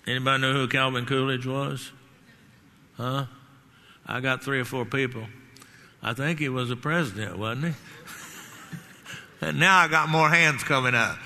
Anybody 0.05 0.41
know 0.41 0.53
who 0.53 0.67
Calvin 0.67 1.05
Coolidge 1.05 1.45
was? 1.45 1.91
Huh? 2.97 3.25
I 4.05 4.19
got 4.19 4.43
three 4.43 4.59
or 4.59 4.65
four 4.65 4.85
people. 4.85 5.25
I 6.07 6.13
think 6.13 6.37
he 6.37 6.49
was 6.49 6.69
a 6.69 6.75
president, 6.75 7.35
wasn't 7.35 7.65
he? 7.65 7.73
and 9.41 9.59
now 9.59 9.79
I 9.79 9.87
got 9.87 10.07
more 10.07 10.29
hands 10.29 10.63
coming 10.63 10.93
up. 10.93 11.17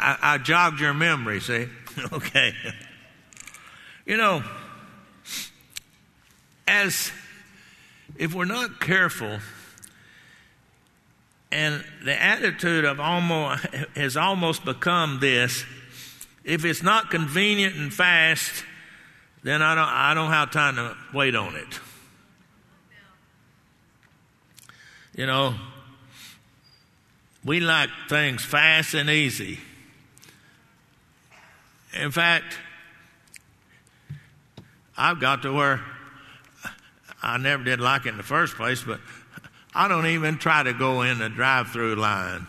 I, 0.00 0.16
I 0.20 0.38
jogged 0.38 0.80
your 0.80 0.92
memory, 0.92 1.38
see? 1.40 1.68
okay. 2.12 2.52
You 4.04 4.16
know, 4.16 4.42
as 6.66 7.12
if 8.16 8.34
we're 8.34 8.46
not 8.46 8.80
careful, 8.80 9.38
and 11.52 11.84
the 12.04 12.20
attitude 12.20 12.84
of 12.84 12.98
almost 12.98 13.64
has 13.94 14.16
almost 14.16 14.64
become 14.64 15.20
this 15.20 15.64
if 16.42 16.64
it's 16.64 16.82
not 16.82 17.10
convenient 17.10 17.76
and 17.76 17.94
fast, 17.94 18.64
then 19.44 19.62
I 19.62 19.76
don't 19.76 19.88
I 19.88 20.14
don't 20.14 20.32
have 20.32 20.50
time 20.50 20.74
to 20.74 20.96
wait 21.14 21.36
on 21.36 21.54
it. 21.54 21.78
You 25.14 25.26
know, 25.26 25.54
we 27.44 27.60
like 27.60 27.90
things 28.08 28.44
fast 28.44 28.94
and 28.94 29.10
easy. 29.10 29.58
In 31.98 32.10
fact, 32.10 32.56
I've 34.96 35.20
got 35.20 35.42
to 35.42 35.52
where 35.52 35.80
I 37.22 37.38
never 37.38 37.64
did 37.64 37.80
like 37.80 38.06
it 38.06 38.10
in 38.10 38.16
the 38.16 38.22
first 38.22 38.54
place, 38.54 38.82
but 38.82 39.00
I 39.74 39.88
don't 39.88 40.06
even 40.06 40.38
try 40.38 40.62
to 40.62 40.72
go 40.72 41.02
in 41.02 41.18
the 41.18 41.28
drive 41.28 41.68
through 41.68 41.96
line. 41.96 42.46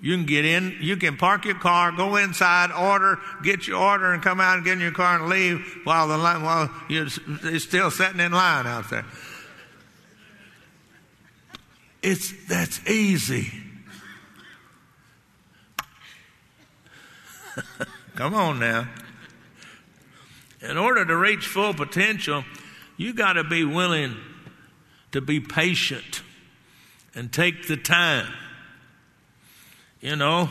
You 0.00 0.14
can 0.14 0.26
get 0.26 0.44
in, 0.44 0.76
you 0.80 0.96
can 0.96 1.16
park 1.16 1.46
your 1.46 1.54
car, 1.54 1.90
go 1.90 2.16
inside, 2.16 2.70
order, 2.70 3.18
get 3.42 3.66
your 3.66 3.78
order, 3.78 4.12
and 4.12 4.22
come 4.22 4.40
out 4.40 4.56
and 4.56 4.64
get 4.64 4.74
in 4.74 4.80
your 4.80 4.92
car 4.92 5.18
and 5.18 5.28
leave 5.28 5.80
while 5.84 6.08
the 6.08 6.18
line, 6.18 6.42
while 6.42 6.70
you're 6.88 7.08
still 7.08 7.90
sitting 7.90 8.20
in 8.20 8.32
line 8.32 8.66
out 8.66 8.90
there. 8.90 9.06
It's 12.06 12.32
that's 12.46 12.88
easy. 12.88 13.52
Come 18.14 18.32
on 18.32 18.60
now. 18.60 18.86
In 20.62 20.78
order 20.78 21.04
to 21.04 21.16
reach 21.16 21.48
full 21.48 21.74
potential, 21.74 22.44
you 22.96 23.12
got 23.12 23.32
to 23.32 23.42
be 23.42 23.64
willing 23.64 24.14
to 25.10 25.20
be 25.20 25.40
patient 25.40 26.22
and 27.16 27.32
take 27.32 27.66
the 27.66 27.76
time. 27.76 28.32
You 30.00 30.14
know, 30.14 30.48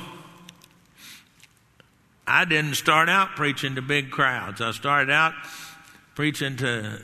I 2.27 2.43
didn't 2.43 2.75
start 2.75 3.07
out 3.07 3.38
preaching 3.38 3.75
to 3.75 3.81
big 3.81 4.12
crowds. 4.12 4.59
I 4.59 4.71
started 4.71 5.09
out 5.09 5.31
preaching 6.15 6.57
to 6.57 7.00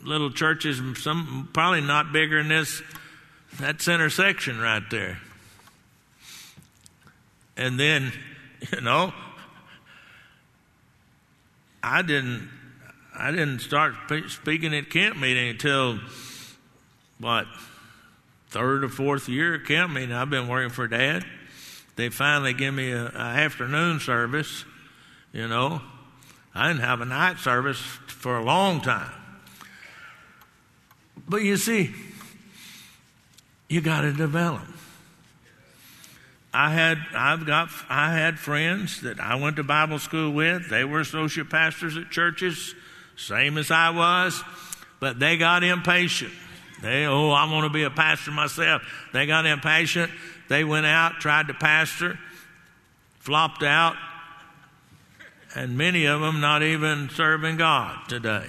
little 0.00 0.30
churches, 0.30 0.80
some 0.98 1.48
probably 1.52 1.80
not 1.80 2.12
bigger 2.12 2.38
than 2.40 2.50
this 2.50 2.80
that's 3.58 3.88
intersection 3.88 4.60
right 4.60 4.82
there. 4.90 5.20
And 7.56 7.78
then, 7.78 8.12
you 8.72 8.80
know, 8.80 9.12
I 11.82 12.02
didn't 12.02 12.50
I 13.16 13.30
didn't 13.30 13.60
start 13.60 13.94
speaking 14.28 14.74
at 14.74 14.90
camp 14.90 15.16
meeting 15.16 15.48
until 15.48 15.98
what 17.18 17.46
third 18.48 18.84
or 18.84 18.88
fourth 18.88 19.28
year 19.28 19.54
at 19.54 19.64
camp 19.64 19.92
meeting. 19.92 20.12
I've 20.12 20.30
been 20.30 20.46
working 20.46 20.70
for 20.70 20.86
Dad 20.86 21.24
they 21.98 22.10
finally 22.10 22.54
give 22.54 22.72
me 22.72 22.92
a, 22.92 23.06
a 23.06 23.18
afternoon 23.18 23.98
service. 23.98 24.64
You 25.32 25.48
know, 25.48 25.82
I 26.54 26.68
didn't 26.68 26.82
have 26.84 27.00
a 27.00 27.04
night 27.04 27.38
service 27.38 27.78
for 27.78 28.38
a 28.38 28.44
long 28.44 28.80
time. 28.80 29.10
But 31.28 31.42
you 31.42 31.56
see, 31.56 31.92
you 33.68 33.80
got 33.80 34.02
to 34.02 34.12
develop. 34.12 34.66
I 36.52 36.70
had 36.70 36.98
I've 37.14 37.46
got 37.46 37.68
I 37.88 38.14
had 38.14 38.38
friends 38.38 39.02
that 39.02 39.20
I 39.20 39.34
went 39.34 39.56
to 39.56 39.62
Bible 39.62 39.98
school 39.98 40.32
with. 40.32 40.70
They 40.70 40.84
were 40.84 41.00
associate 41.00 41.50
pastors 41.50 41.96
at 41.96 42.10
churches, 42.10 42.74
same 43.16 43.58
as 43.58 43.70
I 43.70 43.90
was, 43.90 44.42
but 44.98 45.18
they 45.18 45.36
got 45.36 45.62
impatient. 45.62 46.32
They 46.80 47.04
oh 47.04 47.30
I 47.30 47.50
want 47.52 47.64
to 47.64 47.72
be 47.72 47.82
a 47.82 47.90
pastor 47.90 48.30
myself. 48.30 48.82
They 49.12 49.26
got 49.26 49.44
impatient. 49.44 50.10
They 50.48 50.64
went 50.64 50.86
out, 50.86 51.20
tried 51.20 51.48
to 51.48 51.54
pastor, 51.54 52.18
flopped 53.18 53.62
out, 53.62 53.96
and 55.54 55.76
many 55.76 56.06
of 56.06 56.22
them 56.22 56.40
not 56.40 56.62
even 56.62 57.10
serving 57.10 57.58
God 57.58 58.08
today. 58.08 58.46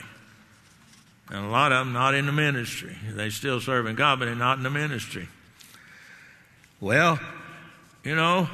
And 1.29 1.45
a 1.45 1.49
lot 1.49 1.71
of 1.71 1.85
them 1.85 1.93
not 1.93 2.15
in 2.15 2.25
the 2.25 2.31
ministry. 2.31 2.95
They 3.11 3.29
still 3.29 3.59
serving 3.59 3.95
God, 3.95 4.19
but 4.19 4.25
they're 4.25 4.35
not 4.35 4.57
in 4.57 4.63
the 4.63 4.69
ministry. 4.69 5.27
Well, 6.81 7.19
you 8.03 8.15
know, 8.15 8.49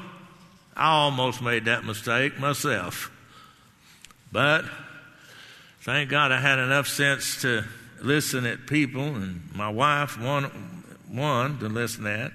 I 0.76 0.90
almost 0.90 1.42
made 1.42 1.66
that 1.66 1.86
mistake 1.86 2.38
myself. 2.38 3.12
But 4.32 4.66
thank 5.82 6.10
God 6.10 6.32
I 6.32 6.42
had 6.42 6.60
enough 6.60 6.88
sense 6.88 7.42
to 7.44 7.64
listen 8.02 8.46
at 8.46 8.68
people, 8.68 9.04
and 9.04 9.42
my 9.56 9.70
wife 9.70 10.20
one, 10.20 10.44
one 11.08 11.60
to 11.60 11.70
listen 11.70 12.06
at. 12.06 12.32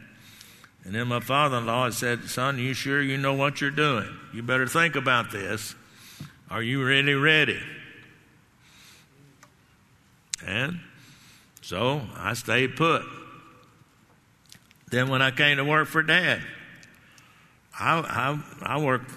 And 0.85 0.95
then 0.95 1.09
my 1.09 1.21
father 1.21 1.59
in 1.59 1.67
law 1.67 1.91
said, 1.91 2.25
Son, 2.25 2.59
you 2.59 2.73
sure 2.73 3.03
you 3.03 3.19
know 3.19 3.35
what 3.35 3.61
you're 3.61 3.71
doing? 3.71 4.09
You 4.33 4.43
better 4.43 4.67
think 4.67 4.97
about 4.97 5.31
this. 5.31 5.75
Are 6.51 6.63
you 6.63 6.83
really 6.83 7.15
ready? 7.15 7.61
And 10.47 10.81
so 11.63 12.03
I 12.17 12.35
stayed 12.35 12.77
put. 12.77 13.03
Then 14.91 15.09
when 15.09 15.23
I 15.23 15.31
came 15.31 15.59
to 15.59 15.65
work 15.65 15.87
for 15.87 16.03
Dad, 16.03 16.41
I, 17.79 18.01
I, 18.63 18.75
I 18.75 18.81
worked 18.81 19.11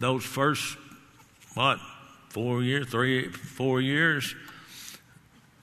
those 0.00 0.24
first, 0.24 0.76
what, 1.54 1.78
four 2.30 2.62
years, 2.62 2.88
three, 2.88 3.28
four 3.28 3.80
years, 3.80 4.34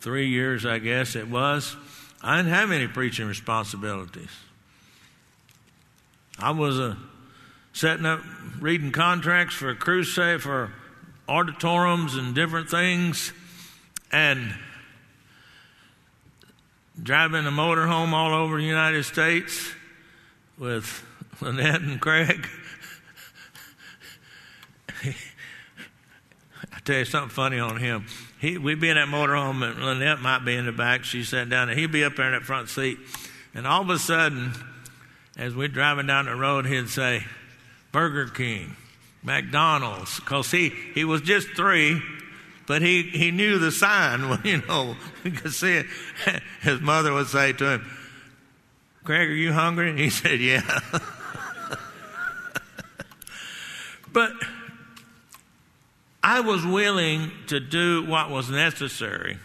three 0.02 0.28
years, 0.28 0.66
I 0.66 0.80
guess 0.80 1.16
it 1.16 1.28
was. 1.28 1.76
I 2.22 2.38
didn't 2.38 2.52
have 2.52 2.72
any 2.72 2.88
preaching 2.88 3.28
responsibilities. 3.28 4.30
I 6.38 6.52
was 6.52 6.80
a, 6.80 6.98
setting 7.74 8.06
up, 8.06 8.22
reading 8.60 8.92
contracts 8.92 9.56
for 9.56 9.70
a 9.70 9.76
crusade, 9.76 10.42
for 10.42 10.72
auditoriums 11.28 12.16
and 12.16 12.36
different 12.36 12.70
things, 12.70 13.34
and 14.12 14.54
driving 17.02 17.46
a 17.46 17.52
motorhome 17.52 18.14
all 18.14 18.34
over 18.34 18.58
the 18.58 18.64
United 18.64 19.04
States 19.04 19.72
with 20.58 21.06
Lynette 21.42 21.82
and 21.82 22.00
Craig. 22.00 22.48
I 25.04 26.80
tell 26.84 27.00
you 27.00 27.06
something 27.06 27.30
funny 27.30 27.60
on 27.60 27.78
him. 27.78 28.06
He, 28.40 28.58
we'd 28.58 28.80
be 28.80 28.90
in 28.90 28.96
that 28.96 29.08
motorhome, 29.08 29.64
and 29.64 29.84
Lynette 29.84 30.22
might 30.22 30.46
be 30.46 30.56
in 30.56 30.66
the 30.66 30.72
back. 30.72 31.04
She 31.04 31.24
sat 31.24 31.50
down, 31.50 31.70
and 31.70 31.80
he'd 31.80 31.92
be 31.92 32.04
up 32.04 32.16
there 32.16 32.28
in 32.28 32.34
that 32.34 32.44
front 32.44 32.70
seat. 32.70 32.98
And 33.54 33.66
all 33.66 33.82
of 33.82 33.90
a 33.90 34.00
sudden, 34.00 34.54
as 35.38 35.56
we're 35.56 35.68
driving 35.68 36.08
down 36.08 36.26
the 36.26 36.36
road, 36.36 36.66
he'd 36.66 36.90
say, 36.90 37.24
Burger 37.92 38.28
King, 38.28 38.76
McDonald's, 39.24 40.20
because 40.20 40.52
he, 40.52 40.70
he 40.70 41.06
was 41.06 41.22
just 41.22 41.50
three, 41.56 42.02
but 42.68 42.82
he, 42.82 43.04
he 43.04 43.32
knew 43.32 43.60
the 43.60 43.72
sign, 43.72 44.40
you 44.44 44.62
know, 44.68 44.96
could 45.24 45.54
see. 45.54 45.84
His 46.62 46.82
mother 46.82 47.14
would 47.14 47.28
say 47.28 47.54
to 47.54 47.74
him, 47.74 47.92
Craig, 49.04 49.30
are 49.30 49.34
you 49.34 49.54
hungry? 49.54 49.92
And 49.92 50.00
he 50.00 50.10
said, 50.10 50.40
Yeah. 50.40 50.80
but 54.12 54.32
I 56.24 56.40
was 56.40 56.66
willing 56.66 57.32
to 57.48 57.60
do 57.60 58.04
what 58.06 58.32
was 58.32 58.50
necessary. 58.50 59.38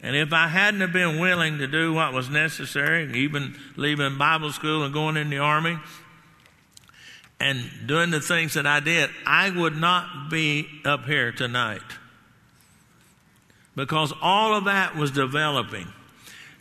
And 0.00 0.14
if 0.14 0.32
I 0.32 0.46
hadn't 0.46 0.80
have 0.80 0.92
been 0.92 1.18
willing 1.18 1.58
to 1.58 1.66
do 1.66 1.92
what 1.92 2.12
was 2.12 2.28
necessary, 2.30 3.12
even 3.18 3.58
leaving 3.74 4.16
Bible 4.16 4.52
school 4.52 4.84
and 4.84 4.94
going 4.94 5.16
in 5.16 5.30
the 5.30 5.38
army 5.38 5.76
and 7.40 7.70
doing 7.86 8.10
the 8.10 8.20
things 8.20 8.54
that 8.54 8.66
I 8.66 8.80
did, 8.80 9.10
I 9.26 9.50
would 9.50 9.76
not 9.76 10.30
be 10.30 10.68
up 10.84 11.04
here 11.04 11.32
tonight. 11.32 11.82
Because 13.76 14.12
all 14.20 14.56
of 14.56 14.64
that 14.64 14.96
was 14.96 15.12
developing. 15.12 15.86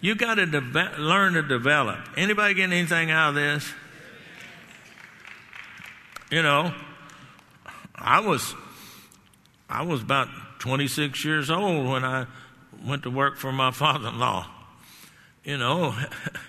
You 0.02 0.14
got 0.14 0.36
to 0.36 0.46
de- 0.46 0.96
learn 1.00 1.34
to 1.34 1.42
develop. 1.42 1.98
Anybody 2.16 2.54
getting 2.54 2.78
anything 2.78 3.10
out 3.10 3.30
of 3.30 3.36
this? 3.36 3.74
You 6.30 6.44
know, 6.44 6.74
I 7.96 8.20
was 8.20 8.54
I 9.70 9.84
was 9.84 10.02
about 10.02 10.28
26 10.60 11.26
years 11.26 11.50
old 11.50 11.88
when 11.88 12.06
I 12.06 12.28
went 12.86 13.04
to 13.04 13.10
work 13.10 13.38
for 13.38 13.52
my 13.52 13.72
father-in-law. 13.72 14.48
You 15.44 15.58
know, 15.58 15.96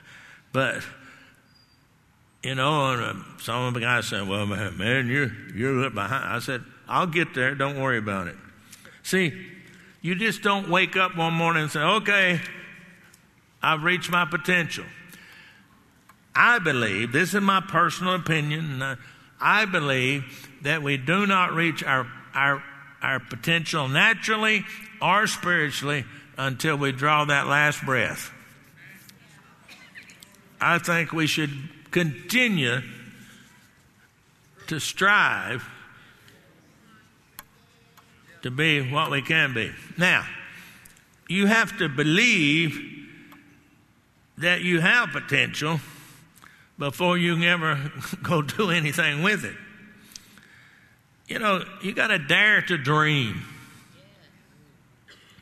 but 0.52 0.82
you 2.42 2.54
know, 2.54 2.92
and 2.92 3.02
uh, 3.02 3.14
some 3.40 3.62
of 3.64 3.74
the 3.74 3.80
guys 3.80 4.06
said, 4.06 4.28
"Well, 4.28 4.46
man, 4.46 5.08
you're 5.08 5.32
you're 5.54 5.90
behind." 5.90 6.24
I 6.24 6.38
said, 6.38 6.62
"I'll 6.88 7.06
get 7.06 7.34
there. 7.34 7.54
Don't 7.54 7.80
worry 7.80 7.98
about 7.98 8.28
it." 8.28 8.36
See, 9.02 9.32
you 10.02 10.14
just 10.14 10.42
don't 10.42 10.68
wake 10.68 10.96
up 10.96 11.16
one 11.16 11.34
morning 11.34 11.64
and 11.64 11.72
say, 11.72 11.80
"Okay, 11.80 12.40
I've 13.62 13.82
reached 13.82 14.10
my 14.10 14.24
potential." 14.24 14.84
I 16.34 16.60
believe 16.60 17.10
this 17.10 17.34
is 17.34 17.40
my 17.40 17.60
personal 17.60 18.14
opinion. 18.14 18.96
I 19.40 19.64
believe 19.64 20.48
that 20.62 20.82
we 20.82 20.96
do 20.96 21.26
not 21.26 21.52
reach 21.52 21.82
our 21.82 22.06
our 22.34 22.62
our 23.02 23.18
potential 23.18 23.88
naturally 23.88 24.64
or 25.02 25.26
spiritually 25.26 26.04
until 26.36 26.76
we 26.76 26.92
draw 26.92 27.24
that 27.24 27.48
last 27.48 27.84
breath. 27.84 28.32
I 30.60 30.78
think 30.78 31.12
we 31.12 31.26
should 31.26 31.50
continue 31.90 32.80
to 34.66 34.78
strive 34.78 35.68
to 38.42 38.50
be 38.50 38.90
what 38.90 39.10
we 39.10 39.22
can 39.22 39.54
be. 39.54 39.72
Now, 39.96 40.26
you 41.28 41.46
have 41.46 41.78
to 41.78 41.88
believe 41.88 42.78
that 44.38 44.62
you 44.62 44.80
have 44.80 45.10
potential 45.10 45.80
before 46.78 47.18
you 47.18 47.34
can 47.34 47.44
ever 47.44 47.92
go 48.22 48.42
do 48.42 48.70
anything 48.70 49.22
with 49.22 49.44
it. 49.44 49.56
You 51.26 51.38
know, 51.38 51.64
you 51.82 51.92
got 51.92 52.06
to 52.06 52.18
dare 52.18 52.62
to 52.62 52.78
dream 52.78 53.42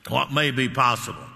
what 0.08 0.32
may 0.32 0.50
be 0.50 0.68
possible. 0.68 1.26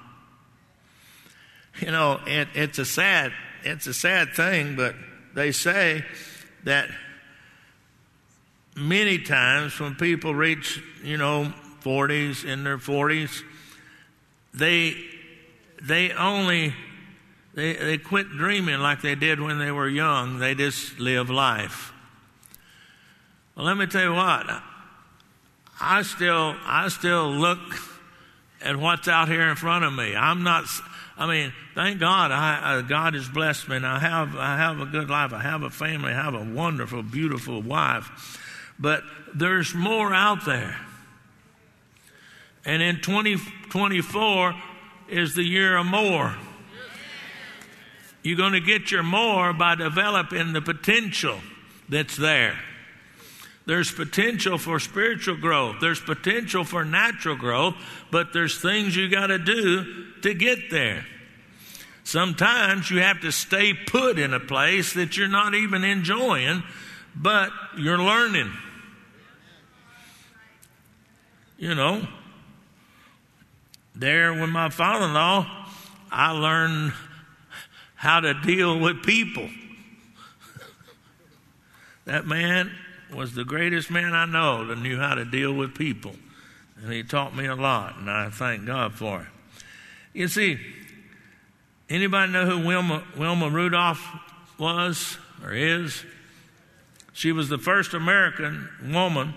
You 1.81 1.92
know, 1.92 2.20
it, 2.27 2.49
it's 2.55 2.79
a 2.79 2.85
sad, 2.85 3.33
it's 3.64 3.87
a 3.87 3.94
sad 3.94 4.35
thing, 4.35 4.77
but 4.77 4.94
they 5.35 5.53
say 5.53 6.05
that 6.64 6.88
many 8.77 9.18
times 9.18 9.79
when 9.79 9.94
people 9.94 10.35
reach, 10.35 10.83
you 11.03 11.16
know, 11.16 11.53
40s 11.83 12.44
in 12.44 12.64
their 12.64 12.79
40s, 12.79 13.42
they 14.53 14.96
they 15.83 16.12
only 16.12 16.75
they, 17.55 17.75
they 17.75 17.99
quit 17.99 18.29
dreaming 18.31 18.81
like 18.81 19.01
they 19.03 19.14
did 19.14 19.40
when 19.40 19.59
they 19.59 19.73
were 19.73 19.88
young. 19.88 20.38
They 20.38 20.55
just 20.55 20.99
live 20.99 21.31
life. 21.31 21.92
Well, 23.57 23.66
let 23.66 23.77
me 23.77 23.87
tell 23.87 24.03
you 24.03 24.12
what. 24.12 24.46
I 25.81 26.03
still 26.03 26.55
I 26.64 26.88
still 26.88 27.31
look 27.31 27.59
at 28.62 28.77
what's 28.77 29.09
out 29.09 29.29
here 29.29 29.49
in 29.49 29.57
front 29.57 29.85
of 29.85 29.92
me. 29.92 30.14
I'm 30.14 30.42
not. 30.42 30.64
I 31.21 31.27
mean, 31.27 31.53
thank 31.75 32.01
God, 32.01 32.33
I, 32.33 32.79
uh, 32.79 32.81
God 32.81 33.13
has 33.13 33.29
blessed 33.29 33.69
me, 33.69 33.77
and 33.77 33.87
I 33.87 33.99
have 33.99 34.35
I 34.37 34.57
have 34.57 34.81
a 34.81 34.87
good 34.87 35.11
life. 35.11 35.35
I 35.35 35.43
have 35.43 35.63
a 35.63 35.69
family. 35.69 36.13
I 36.13 36.25
have 36.25 36.35
a 36.35 36.43
wonderful, 36.43 37.03
beautiful 37.03 37.61
wife. 37.61 38.41
But 38.79 39.03
there's 39.35 39.75
more 39.75 40.15
out 40.15 40.47
there. 40.47 40.81
And 42.65 42.83
in 42.83 43.03
2024 43.03 44.55
is 45.11 45.35
the 45.35 45.43
year 45.43 45.77
of 45.77 45.85
more. 45.85 46.35
You're 48.23 48.39
going 48.39 48.55
to 48.55 48.61
get 48.61 48.91
your 48.91 49.03
more 49.03 49.53
by 49.53 49.75
developing 49.75 50.55
the 50.55 50.63
potential 50.63 51.39
that's 51.87 52.17
there. 52.17 52.59
There's 53.66 53.92
potential 53.92 54.59
for 54.59 54.81
spiritual 54.81 55.37
growth. 55.37 55.77
There's 55.81 56.01
potential 56.01 56.64
for 56.64 56.85
natural 56.85 57.37
growth, 57.37 57.75
but 58.11 58.33
there's 58.33 58.61
things 58.61 58.96
you 58.96 59.09
got 59.09 59.29
to 59.29 59.38
do 59.38 60.07
to 60.23 60.35
get 60.35 60.70
there. 60.70 61.05
Sometimes 62.03 62.90
you 62.90 63.01
have 63.01 63.20
to 63.20 63.31
stay 63.31 63.75
put 63.75 64.18
in 64.18 64.35
a 64.35 64.40
place 64.40 64.94
that 64.94 65.16
you're 65.16 65.29
not 65.29 65.55
even 65.55 65.85
enjoying, 65.85 66.62
but 67.14 67.51
you're 67.77 67.99
learning. 67.99 68.51
You 71.59 71.75
know, 71.75 72.09
there 73.94 74.33
with 74.33 74.51
my 74.51 74.70
father 74.70 75.05
in 75.05 75.12
law, 75.12 75.46
I 76.11 76.31
learned 76.33 76.92
how 77.94 78.20
to 78.20 78.33
deal 78.33 78.79
with 78.79 79.03
people. 79.03 79.49
that 82.07 82.27
man 82.27 82.73
was 83.14 83.35
the 83.35 83.44
greatest 83.44 83.90
man 83.90 84.12
I 84.14 84.25
know 84.25 84.66
that 84.66 84.79
knew 84.79 84.99
how 84.99 85.14
to 85.14 85.25
deal 85.25 85.53
with 85.53 85.75
people. 85.75 86.14
And 86.83 86.92
he 86.92 87.03
taught 87.03 87.37
me 87.37 87.46
a 87.46 87.55
lot, 87.55 87.96
and 87.99 88.11
I 88.11 88.31
thank 88.31 88.66
God 88.66 88.94
for 88.94 89.23
it. 89.23 89.29
You 90.12 90.29
see, 90.29 90.59
anybody 91.88 92.33
know 92.33 92.46
who 92.46 92.66
Wilma, 92.66 93.05
Wilma 93.16 93.51
Rudolph 93.51 94.03
was 94.59 95.18
or 95.44 95.53
is? 95.53 96.05
She 97.12 97.33
was 97.33 97.49
the 97.49 97.59
first 97.59 97.92
American 97.92 98.68
woman 98.92 99.35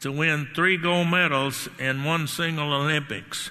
to 0.00 0.12
win 0.12 0.48
three 0.54 0.76
gold 0.76 1.08
medals 1.08 1.68
in 1.78 2.04
one 2.04 2.26
single 2.26 2.72
Olympics. 2.72 3.50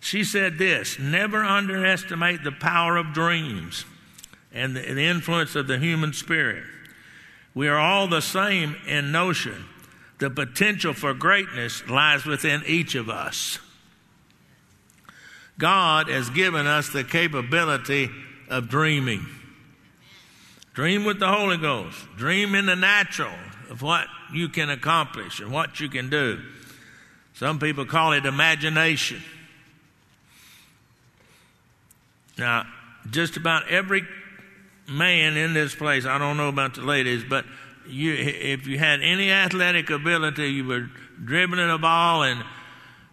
She 0.00 0.24
said 0.24 0.58
this 0.58 0.98
never 0.98 1.44
underestimate 1.44 2.42
the 2.42 2.52
power 2.52 2.96
of 2.96 3.12
dreams 3.12 3.84
and 4.52 4.76
the 4.76 5.00
influence 5.00 5.54
of 5.54 5.66
the 5.66 5.78
human 5.78 6.12
spirit. 6.12 6.64
We 7.54 7.68
are 7.68 7.78
all 7.78 8.08
the 8.08 8.22
same 8.22 8.76
in 8.86 9.12
notion. 9.12 9.64
The 10.18 10.30
potential 10.30 10.92
for 10.94 11.14
greatness 11.14 11.86
lies 11.88 12.24
within 12.24 12.62
each 12.66 12.94
of 12.94 13.10
us. 13.10 13.58
God 15.58 16.08
has 16.08 16.30
given 16.30 16.66
us 16.66 16.88
the 16.88 17.04
capability 17.04 18.08
of 18.48 18.68
dreaming. 18.68 19.26
Dream 20.74 21.04
with 21.04 21.18
the 21.18 21.28
Holy 21.28 21.58
Ghost. 21.58 21.98
Dream 22.16 22.54
in 22.54 22.66
the 22.66 22.76
natural 22.76 23.34
of 23.68 23.82
what 23.82 24.06
you 24.32 24.48
can 24.48 24.70
accomplish 24.70 25.40
and 25.40 25.52
what 25.52 25.80
you 25.80 25.88
can 25.88 26.08
do. 26.08 26.40
Some 27.34 27.58
people 27.58 27.84
call 27.84 28.12
it 28.12 28.24
imagination. 28.24 29.22
Now, 32.38 32.66
just 33.10 33.36
about 33.36 33.68
every 33.68 34.06
man 34.92 35.36
in 35.36 35.54
this 35.54 35.74
place, 35.74 36.06
I 36.06 36.18
don't 36.18 36.36
know 36.36 36.48
about 36.48 36.74
the 36.74 36.82
ladies, 36.82 37.24
but 37.24 37.44
you, 37.86 38.12
if 38.14 38.66
you 38.66 38.78
had 38.78 39.00
any 39.00 39.30
athletic 39.30 39.90
ability, 39.90 40.48
you 40.48 40.64
were 40.64 40.88
dribbling 41.24 41.70
a 41.70 41.78
ball 41.78 42.22
and 42.22 42.42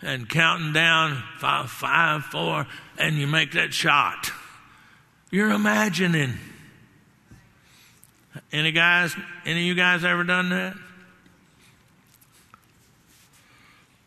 and 0.01 0.29
counting 0.29 0.71
down 0.71 1.21
five, 1.39 1.69
five, 1.69 2.23
four, 2.23 2.65
and 2.97 3.17
you 3.17 3.27
make 3.27 3.51
that 3.51 3.73
shot. 3.73 4.31
You're 5.29 5.51
imagining. 5.51 6.35
Any 8.51 8.71
guys, 8.71 9.15
any 9.45 9.61
of 9.61 9.65
you 9.65 9.75
guys 9.75 10.03
ever 10.05 10.23
done 10.23 10.49
that? 10.49 10.75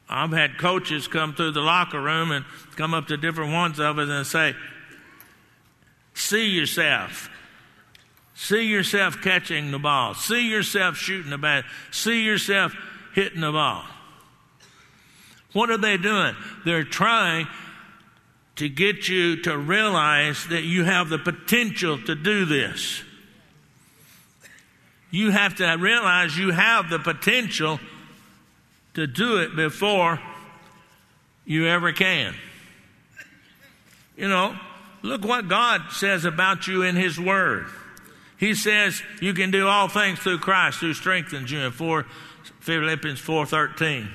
I've 0.08 0.32
had 0.32 0.58
coaches 0.58 1.08
come 1.08 1.34
through 1.34 1.52
the 1.52 1.60
locker 1.60 2.00
room 2.00 2.30
and 2.30 2.44
come 2.76 2.92
up 2.94 3.08
to 3.08 3.16
different 3.16 3.52
ones 3.52 3.78
of 3.78 3.98
us 3.98 4.08
and 4.08 4.26
say, 4.26 4.54
See 6.14 6.50
yourself. 6.50 7.30
See 8.42 8.64
yourself 8.64 9.22
catching 9.22 9.70
the 9.70 9.78
ball. 9.78 10.14
See 10.14 10.50
yourself 10.50 10.96
shooting 10.96 11.30
the 11.30 11.38
bat. 11.38 11.64
See 11.92 12.24
yourself 12.24 12.74
hitting 13.14 13.40
the 13.40 13.52
ball. 13.52 13.84
What 15.52 15.70
are 15.70 15.76
they 15.76 15.96
doing? 15.96 16.34
They're 16.64 16.82
trying 16.82 17.46
to 18.56 18.68
get 18.68 19.08
you 19.08 19.42
to 19.42 19.56
realize 19.56 20.44
that 20.48 20.64
you 20.64 20.82
have 20.82 21.08
the 21.08 21.20
potential 21.20 22.02
to 22.02 22.16
do 22.16 22.44
this. 22.44 23.04
You 25.12 25.30
have 25.30 25.54
to 25.58 25.76
realize 25.76 26.36
you 26.36 26.50
have 26.50 26.90
the 26.90 26.98
potential 26.98 27.78
to 28.94 29.06
do 29.06 29.36
it 29.36 29.54
before 29.54 30.20
you 31.44 31.68
ever 31.68 31.92
can. 31.92 32.34
You 34.16 34.26
know, 34.26 34.58
look 35.02 35.24
what 35.24 35.46
God 35.46 35.92
says 35.92 36.24
about 36.24 36.66
you 36.66 36.82
in 36.82 36.96
His 36.96 37.20
Word. 37.20 37.68
He 38.42 38.56
says 38.56 39.00
you 39.20 39.34
can 39.34 39.52
do 39.52 39.68
all 39.68 39.86
things 39.86 40.18
through 40.18 40.40
Christ 40.40 40.80
who 40.80 40.94
strengthens 40.94 41.48
you 41.48 41.60
in 41.60 41.70
4, 41.70 42.04
Philippians 42.58 43.20
4.13. 43.20 44.08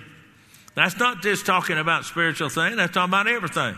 That's 0.75 0.97
not 0.97 1.21
just 1.21 1.45
talking 1.45 1.77
about 1.77 2.03
spiritual 2.03 2.49
things, 2.49 2.75
that's 2.75 2.93
talking 2.93 3.09
about 3.09 3.29
everything. 3.29 3.77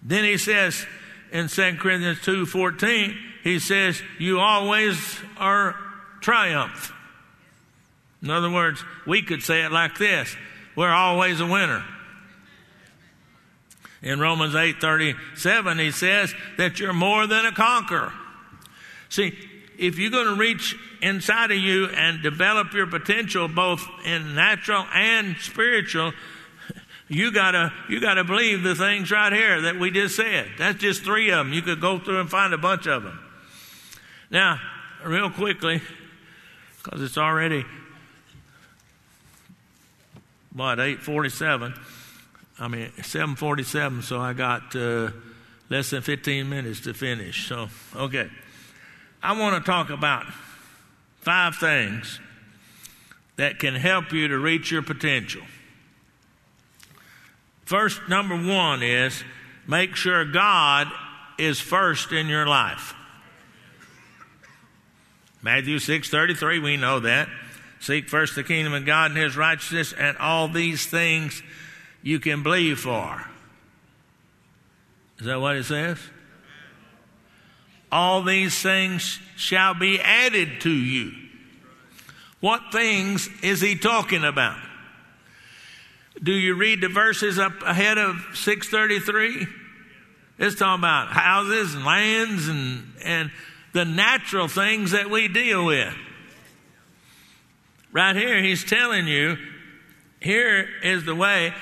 Then 0.00 0.22
he 0.22 0.38
says 0.38 0.86
in 1.32 1.48
2 1.48 1.78
Corinthians 1.78 2.18
2.14, 2.18 3.16
he 3.42 3.58
says, 3.58 4.00
you 4.20 4.38
always 4.38 4.96
are 5.38 5.74
triumph. 6.20 6.92
In 8.22 8.30
other 8.30 8.48
words, 8.48 8.84
we 9.08 9.22
could 9.22 9.42
say 9.42 9.64
it 9.64 9.72
like 9.72 9.98
this 9.98 10.36
we're 10.76 10.92
always 10.92 11.40
a 11.40 11.46
winner. 11.46 11.84
In 14.02 14.20
Romans 14.20 14.54
8:37 14.54 15.80
he 15.80 15.90
says 15.90 16.32
that 16.58 16.78
you're 16.78 16.92
more 16.92 17.26
than 17.26 17.44
a 17.44 17.50
conqueror. 17.50 18.12
See, 19.08 19.36
if 19.78 19.98
you're 19.98 20.10
going 20.10 20.26
to 20.26 20.40
reach 20.40 20.76
inside 21.02 21.50
of 21.50 21.58
you 21.58 21.86
and 21.86 22.22
develop 22.22 22.72
your 22.72 22.86
potential 22.86 23.48
both 23.48 23.86
in 24.04 24.34
natural 24.34 24.86
and 24.94 25.36
spiritual, 25.38 26.12
you 27.08 27.32
gotta 27.32 27.72
you 27.88 28.00
gotta 28.00 28.24
believe 28.24 28.62
the 28.62 28.74
things 28.74 29.10
right 29.10 29.32
here 29.32 29.62
that 29.62 29.78
we 29.78 29.90
just 29.90 30.16
said. 30.16 30.48
That's 30.58 30.78
just 30.78 31.02
three 31.02 31.30
of 31.30 31.38
them. 31.38 31.52
You 31.52 31.62
could 31.62 31.80
go 31.80 31.98
through 31.98 32.20
and 32.20 32.30
find 32.30 32.54
a 32.54 32.58
bunch 32.58 32.86
of 32.86 33.02
them. 33.02 33.18
Now, 34.30 34.60
real 35.04 35.30
quickly, 35.30 35.82
because 36.82 37.02
it's 37.02 37.18
already 37.18 37.64
what 40.52 40.78
847 40.78 41.74
i 42.60 42.68
mean 42.68 42.90
747 43.02 44.02
so 44.02 44.20
i 44.20 44.32
got 44.32 44.74
uh, 44.76 45.10
less 45.68 45.90
than 45.90 46.02
15 46.02 46.48
minutes 46.48 46.80
to 46.80 46.94
finish 46.94 47.48
so 47.48 47.68
okay 47.96 48.30
i 49.24 49.32
want 49.32 49.56
to 49.56 49.70
talk 49.70 49.90
about 49.90 50.26
five 51.20 51.56
things 51.56 52.20
that 53.36 53.58
can 53.58 53.74
help 53.74 54.12
you 54.12 54.28
to 54.28 54.38
reach 54.38 54.70
your 54.70 54.82
potential 54.82 55.42
first 57.64 58.00
number 58.08 58.36
one 58.36 58.82
is 58.82 59.24
make 59.66 59.96
sure 59.96 60.24
god 60.24 60.86
is 61.38 61.58
first 61.58 62.12
in 62.12 62.28
your 62.28 62.46
life 62.46 62.94
matthew 65.42 65.78
6.33 65.78 66.62
we 66.62 66.76
know 66.76 67.00
that 67.00 67.28
Seek 67.84 68.08
first 68.08 68.34
the 68.34 68.42
kingdom 68.42 68.72
of 68.72 68.86
God 68.86 69.10
and 69.10 69.20
his 69.20 69.36
righteousness, 69.36 69.92
and 69.92 70.16
all 70.16 70.48
these 70.48 70.86
things 70.86 71.42
you 72.02 72.18
can 72.18 72.42
believe 72.42 72.80
for. 72.80 73.22
Is 75.18 75.26
that 75.26 75.38
what 75.38 75.56
it 75.56 75.64
says? 75.64 75.98
All 77.94 78.22
these 78.22 78.60
things 78.60 79.20
shall 79.36 79.72
be 79.72 80.00
added 80.00 80.62
to 80.62 80.70
you. 80.70 81.12
What 82.40 82.72
things 82.72 83.28
is 83.40 83.60
he 83.60 83.76
talking 83.76 84.24
about? 84.24 84.58
Do 86.20 86.32
you 86.32 86.56
read 86.56 86.80
the 86.80 86.88
verses 86.88 87.38
up 87.38 87.62
ahead 87.62 87.98
of 87.98 88.16
633? 88.34 89.46
It's 90.40 90.56
talking 90.56 90.80
about 90.80 91.12
houses 91.12 91.76
and 91.76 91.84
lands 91.84 92.48
and, 92.48 92.92
and 93.04 93.30
the 93.72 93.84
natural 93.84 94.48
things 94.48 94.90
that 94.90 95.08
we 95.08 95.28
deal 95.28 95.64
with. 95.64 95.94
Right 97.92 98.16
here, 98.16 98.42
he's 98.42 98.64
telling 98.64 99.06
you 99.06 99.38
here 100.18 100.68
is 100.82 101.04
the 101.04 101.14
way 101.14 101.54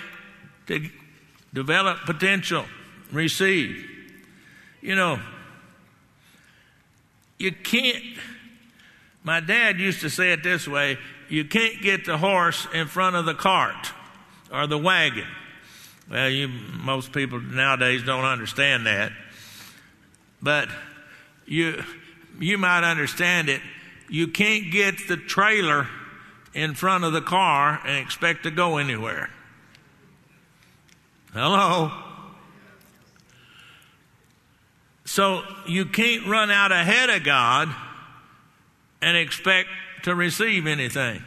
to 0.69 0.89
develop 1.53 1.99
potential, 2.07 2.65
receive. 3.11 3.87
You 4.81 4.95
know, 4.95 5.21
you 7.43 7.53
can't, 7.53 8.03
my 9.25 9.41
dad 9.41 9.79
used 9.81 10.01
to 10.01 10.11
say 10.11 10.33
it 10.33 10.43
this 10.43 10.69
way 10.69 10.97
you 11.29 11.45
can't 11.45 11.81
get 11.81 12.05
the 12.05 12.19
horse 12.19 12.67
in 12.75 12.87
front 12.87 13.17
of 13.17 13.25
the 13.25 13.35
cart 13.35 13.91
or 14.53 14.67
the 14.67 14.79
wagon. 14.79 15.27
Well, 16.11 16.29
you, 16.29 16.49
most 16.49 17.13
people 17.13 17.41
nowadays 17.41 18.03
don't 18.03 18.25
understand 18.25 18.87
that. 18.87 19.13
But 20.43 20.69
you, 21.47 21.83
you 22.39 22.59
might 22.59 22.89
understand 22.89 23.49
it. 23.49 23.63
You 24.11 24.29
can't 24.29 24.71
get 24.71 25.09
the 25.09 25.17
trailer 25.17 25.89
in 26.53 26.75
front 26.75 27.05
of 27.05 27.15
the 27.15 27.23
car 27.23 27.81
and 27.87 27.97
expect 27.97 28.43
to 28.43 28.51
go 28.51 28.77
anywhere. 28.77 29.31
Hello? 31.33 32.12
So 35.13 35.43
you 35.67 35.85
can't 35.85 36.27
run 36.27 36.51
out 36.51 36.73
ahead 36.73 37.11
of 37.11 37.23
God 37.23 37.69
and 39.03 39.15
expect 39.15 39.69
to 40.05 40.15
receive 40.15 40.67
anything. 40.67 41.23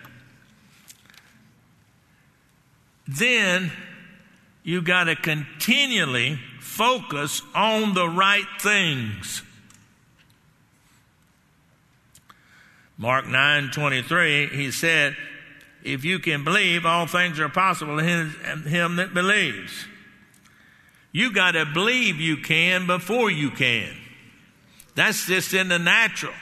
Then 3.08 3.72
You 4.64 4.82
got 4.82 5.04
to 5.04 5.16
continually 5.16 6.40
focus 6.60 7.44
on 7.54 7.94
the 7.94 8.10
right 8.10 8.48
things. 8.60 9.44
Mark 12.98 13.28
9 13.28 13.70
23, 13.70 14.48
he 14.48 14.72
said, 14.72 15.16
If 15.84 16.04
you 16.04 16.18
can 16.18 16.44
believe, 16.44 16.88
all 16.88 17.06
things 17.06 17.40
are 17.40 17.50
possible 17.50 18.00
to 18.00 18.04
him 18.04 18.96
that 18.96 19.14
believes. 19.14 19.86
You 21.16 21.32
got 21.32 21.52
to 21.52 21.66
believe 21.66 22.20
you 22.20 22.36
can 22.36 22.88
before 22.88 23.32
you 23.32 23.50
can. 23.50 23.88
That's 24.96 25.26
just 25.28 25.54
in 25.54 25.70
the 25.70 25.80
natural. 25.80 26.34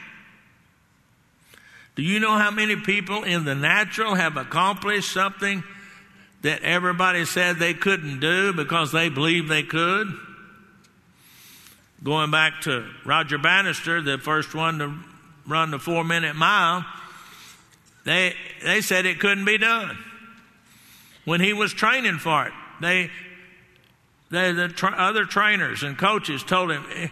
Do 1.93 2.01
you 2.01 2.19
know 2.19 2.35
how 2.39 2.49
many 2.49 2.75
people 2.77 3.23
in 3.23 3.45
the 3.45 3.53
natural 3.53 4.15
have 4.15 4.35
accomplished 4.35 5.11
something 5.13 5.63
that 6.41 6.63
everybody 6.63 7.23
said 7.25 7.57
they 7.57 7.75
couldn't 7.75 8.19
do 8.19 8.51
because 8.51 8.91
they 8.91 9.09
believed 9.09 9.47
they 9.47 9.61
could? 9.61 10.07
Going 12.03 12.31
back 12.31 12.61
to 12.61 12.89
Roger 13.05 13.37
Bannister, 13.37 14.01
the 14.01 14.17
first 14.17 14.55
one 14.55 14.79
to 14.79 14.95
run 15.45 15.69
the 15.69 15.77
four 15.77 16.03
minute 16.03 16.35
mile, 16.35 16.83
they, 18.05 18.33
they 18.63 18.81
said 18.81 19.05
it 19.05 19.19
couldn't 19.19 19.45
be 19.45 19.59
done. 19.59 19.99
When 21.25 21.41
he 21.41 21.53
was 21.53 21.71
training 21.73 22.17
for 22.17 22.47
it, 22.47 22.53
they, 22.81 23.11
they 24.33 24.51
the 24.51 24.67
tra- 24.67 24.95
other 24.97 25.25
trainers 25.25 25.83
and 25.83 25.97
coaches 25.97 26.43
told 26.43 26.71
him, 26.71 26.85
eh, 26.95 27.07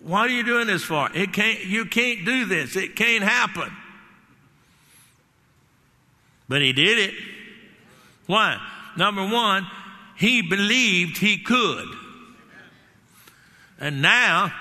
"What 0.00 0.30
are 0.30 0.32
you 0.32 0.42
doing 0.42 0.66
this 0.66 0.84
for? 0.84 1.10
It 1.14 1.32
can't. 1.32 1.64
You 1.64 1.86
can't 1.86 2.24
do 2.24 2.44
this. 2.44 2.76
It 2.76 2.96
can't 2.96 3.24
happen." 3.24 3.74
But 6.48 6.60
he 6.62 6.72
did 6.72 6.98
it. 6.98 7.14
Why? 8.26 8.60
Number 8.96 9.26
one, 9.26 9.66
he 10.16 10.42
believed 10.42 11.18
he 11.18 11.38
could. 11.38 11.88
And 13.80 14.00
now, 14.02 14.52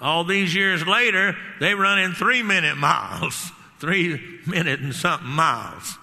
all 0.00 0.24
these 0.24 0.54
years 0.54 0.86
later, 0.86 1.36
they 1.60 1.74
run 1.74 1.98
in 1.98 2.12
three 2.12 2.42
minute 2.42 2.76
miles, 2.78 3.50
three 3.78 4.40
minute 4.46 4.80
and 4.80 4.94
something 4.94 5.28
miles. 5.28 5.98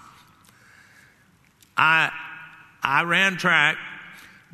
I, 1.76 2.10
I 2.82 3.02
ran 3.02 3.36
track, 3.36 3.76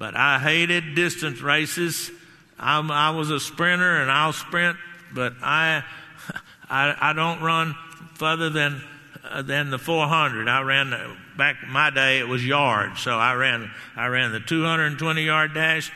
but 0.00 0.16
I 0.16 0.38
hated 0.38 0.94
distance 0.94 1.42
races. 1.42 2.10
I'm, 2.58 2.90
i 2.90 3.10
was 3.10 3.30
a 3.30 3.38
sprinter 3.38 4.00
and 4.00 4.10
I'll 4.10 4.32
sprint, 4.32 4.78
but 5.12 5.34
I, 5.42 5.84
I, 6.70 6.96
I 6.98 7.12
don't 7.12 7.42
run 7.42 7.76
further 8.14 8.48
than 8.48 8.82
uh, 9.22 9.42
than 9.42 9.68
the 9.68 9.78
400. 9.78 10.48
I 10.48 10.62
ran 10.62 10.88
the, 10.88 11.14
back 11.36 11.56
my 11.68 11.90
day 11.90 12.18
it 12.18 12.26
was 12.26 12.44
yards, 12.44 13.00
so 13.00 13.18
I 13.18 13.34
ran 13.34 13.70
I 13.94 14.06
ran 14.06 14.32
the 14.32 14.40
220 14.40 15.22
yard 15.22 15.52
dash, 15.52 15.92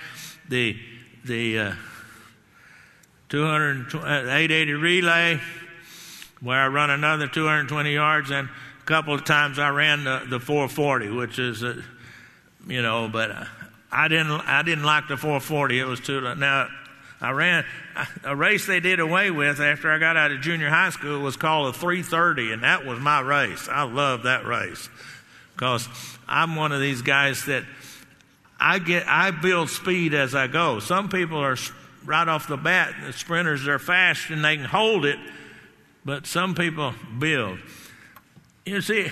the 0.51 0.77
the 1.25 1.59
uh, 1.59 1.75
880 3.33 4.73
uh, 4.73 4.77
relay, 4.77 5.40
where 6.43 6.61
I 6.61 6.69
run 6.69 6.90
another 6.90 7.27
220 7.27 7.95
yards, 7.95 8.31
and 8.31 8.51
a 8.51 8.85
couple 8.85 9.14
of 9.14 9.25
times 9.25 9.59
I 9.59 9.71
ran 9.71 10.05
the, 10.05 10.27
the 10.29 10.38
440, 10.38 11.09
which 11.09 11.38
is, 11.38 11.64
uh, 11.64 11.81
you 12.69 12.83
know, 12.83 13.09
but 13.09 13.31
I 13.95 14.09
didn't 14.09 14.33
I 14.33 14.63
didn't 14.63 14.85
like 14.85 15.09
the 15.09 15.17
440. 15.17 15.79
It 15.79 15.85
was 15.85 16.01
too 16.01 16.21
now 16.35 16.69
I 17.21 17.31
ran 17.31 17.65
a 18.25 18.35
race 18.35 18.67
they 18.67 18.81
did 18.81 19.01
away 19.01 19.31
with 19.31 19.61
after 19.61 19.91
I 19.91 19.99
got 19.99 20.17
out 20.17 20.33
of 20.33 20.41
junior 20.41 20.69
high 20.69 20.91
school 20.91 21.21
was 21.21 21.37
called 21.37 21.75
a 21.75 21.79
330, 21.79 22.53
and 22.53 22.63
that 22.65 22.85
was 22.85 22.99
my 22.99 23.21
race. 23.21 23.69
I 23.71 23.85
love 23.85 24.25
that 24.25 24.45
race 24.45 24.89
because 25.55 25.89
I'm 26.29 26.57
one 26.57 26.73
of 26.73 26.81
these 26.81 27.03
guys 27.03 27.45
that 27.47 27.65
I 28.59 28.81
get 28.81 29.07
I 29.07 29.31
build 29.31 29.71
speed 29.71 30.13
as 30.13 30.35
I 30.35 30.49
go. 30.49 30.81
Some 30.81 31.09
people 31.09 31.39
are 31.39 31.57
right 32.05 32.29
off 32.29 32.49
the 32.49 32.57
bat, 32.57 32.95
the 33.07 33.13
sprinters 33.13 33.67
are 33.69 33.79
fast 33.79 34.29
and 34.31 34.45
they 34.45 34.57
can 34.57 34.67
hold 34.67 35.07
it, 35.07 35.19
but 36.05 36.27
some 36.27 36.55
people 36.55 36.95
build. 37.19 37.59
You 38.67 38.81
see, 38.81 39.11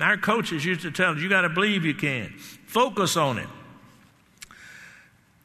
our 0.00 0.16
coaches 0.16 0.64
used 0.64 0.82
to 0.82 0.90
tell 0.90 1.12
us, 1.12 1.18
you 1.18 1.28
got 1.28 1.42
to 1.42 1.48
believe 1.48 1.84
you 1.84 1.94
can. 1.94 2.30
Focus 2.66 3.16
on 3.16 3.38
it. 3.38 3.48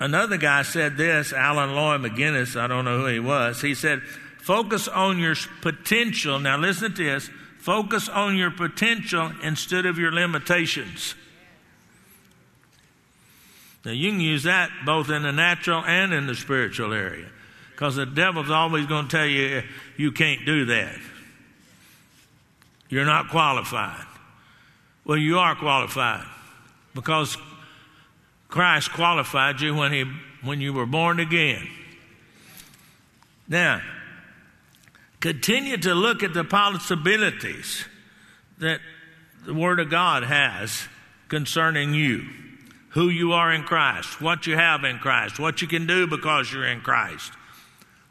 Another 0.02 0.38
guy 0.38 0.64
said 0.64 0.98
this, 0.98 1.32
Alan 1.32 1.76
Lloyd 1.76 2.02
McGinnis, 2.02 2.60
I 2.60 2.66
don't 2.66 2.86
know 2.86 3.02
who 3.02 3.06
he 3.06 3.20
was. 3.20 3.62
He 3.62 3.76
said, 3.76 4.02
focus 4.40 4.88
on 4.88 5.20
your 5.20 5.36
potential. 5.62 6.40
Now 6.40 6.58
listen 6.58 6.96
to 6.96 7.04
this. 7.04 7.30
Focus 7.60 8.10
on 8.10 8.36
your 8.36 8.50
potential 8.50 9.32
instead 9.44 9.86
of 9.86 10.00
your 10.00 10.12
limitations. 10.12 11.14
Now 13.86 13.92
you 13.92 14.10
can 14.10 14.20
use 14.20 14.42
that 14.42 14.72
both 14.88 15.12
in 15.12 15.22
the 15.22 15.32
natural 15.32 15.86
and 15.86 16.12
in 16.14 16.26
the 16.26 16.34
spiritual 16.34 16.94
area. 16.94 17.30
Because 17.70 17.96
the 17.96 18.08
devil's 18.08 18.50
always 18.50 18.88
going 18.88 19.08
to 19.08 19.16
tell 19.16 19.28
you 19.28 19.58
eh, 19.58 19.62
you 19.98 20.12
can't 20.12 20.44
do 20.48 20.66
that. 20.66 20.98
You're 22.90 23.06
not 23.06 23.30
qualified. 23.30 24.08
Well, 25.06 25.20
you 25.20 25.38
are 25.38 25.56
qualified 25.56 26.26
because 26.96 27.38
Christ 28.52 28.92
qualified 28.92 29.62
you 29.62 29.74
when, 29.74 29.94
he, 29.94 30.04
when 30.44 30.60
you 30.60 30.74
were 30.74 30.86
born 30.86 31.22
again. 31.22 31.68
Now, 33.48 33.82
continue 35.22 35.78
to 35.78 35.96
look 35.96 36.22
at 36.22 36.34
the 36.34 36.44
possibilities 36.44 37.86
that 38.60 38.82
the 39.46 39.54
Word 39.54 39.80
of 39.80 39.90
God 39.90 40.24
has 40.24 40.88
concerning 41.30 41.94
you, 41.94 42.28
who 42.90 43.08
you 43.08 43.32
are 43.32 43.54
in 43.54 43.64
Christ, 43.64 44.20
what 44.22 44.46
you 44.46 44.58
have 44.58 44.84
in 44.84 45.00
Christ, 45.00 45.40
what 45.40 45.62
you 45.62 45.68
can 45.68 45.88
do 45.88 46.06
because 46.06 46.52
you're 46.52 46.68
in 46.68 46.82
Christ. 46.82 47.32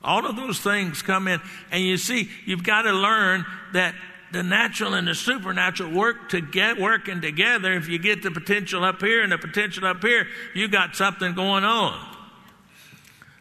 All 0.02 0.26
of 0.26 0.36
those 0.36 0.58
things 0.58 1.02
come 1.02 1.28
in, 1.28 1.38
and 1.70 1.84
you 1.84 1.98
see, 1.98 2.30
you've 2.46 2.64
got 2.64 2.82
to 2.82 2.92
learn 2.92 3.44
that 3.74 3.94
the 4.32 4.42
natural 4.42 4.94
and 4.94 5.08
the 5.08 5.14
supernatural 5.14 5.90
work 5.90 6.28
to 6.30 6.40
get 6.40 6.78
working 6.78 7.20
together. 7.20 7.72
If 7.72 7.88
you 7.88 7.98
get 7.98 8.22
the 8.22 8.30
potential 8.30 8.84
up 8.84 9.00
here 9.00 9.22
and 9.22 9.32
the 9.32 9.38
potential 9.38 9.86
up 9.86 10.02
here, 10.02 10.26
you 10.54 10.68
got 10.68 10.94
something 10.94 11.34
going 11.34 11.64
on. 11.64 12.16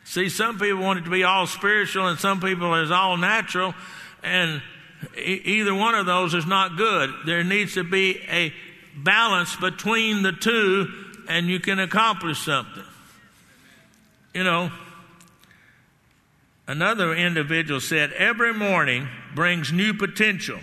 See, 0.03 0.29
some 0.29 0.57
people 0.57 0.81
want 0.81 0.99
it 0.99 1.03
to 1.03 1.11
be 1.11 1.23
all 1.23 1.45
spiritual, 1.45 2.07
and 2.07 2.17
some 2.17 2.41
people 2.41 2.73
is 2.75 2.89
all 2.89 3.15
natural, 3.17 3.75
and 4.23 4.59
e- 5.15 5.41
either 5.45 5.75
one 5.75 5.93
of 5.93 6.07
those 6.07 6.33
is 6.33 6.47
not 6.47 6.77
good. 6.77 7.13
There 7.27 7.43
needs 7.43 7.75
to 7.75 7.83
be 7.83 8.19
a 8.27 8.51
balance 8.95 9.55
between 9.55 10.23
the 10.23 10.31
two, 10.31 10.87
and 11.27 11.47
you 11.47 11.59
can 11.59 11.79
accomplish 11.79 12.39
something. 12.39 12.83
You 14.33 14.43
know, 14.43 14.71
another 16.65 17.13
individual 17.13 17.79
said, 17.79 18.11
Every 18.13 18.53
morning 18.53 19.07
brings 19.35 19.71
new 19.71 19.93
potential. 19.93 20.59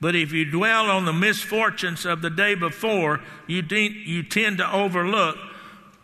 But 0.00 0.14
if 0.14 0.32
you 0.32 0.44
dwell 0.44 0.90
on 0.90 1.04
the 1.04 1.12
misfortunes 1.12 2.04
of 2.04 2.20
the 2.20 2.30
day 2.30 2.54
before, 2.54 3.20
you, 3.46 3.62
de- 3.62 3.88
you 3.88 4.22
tend 4.22 4.58
to 4.58 4.72
overlook 4.72 5.36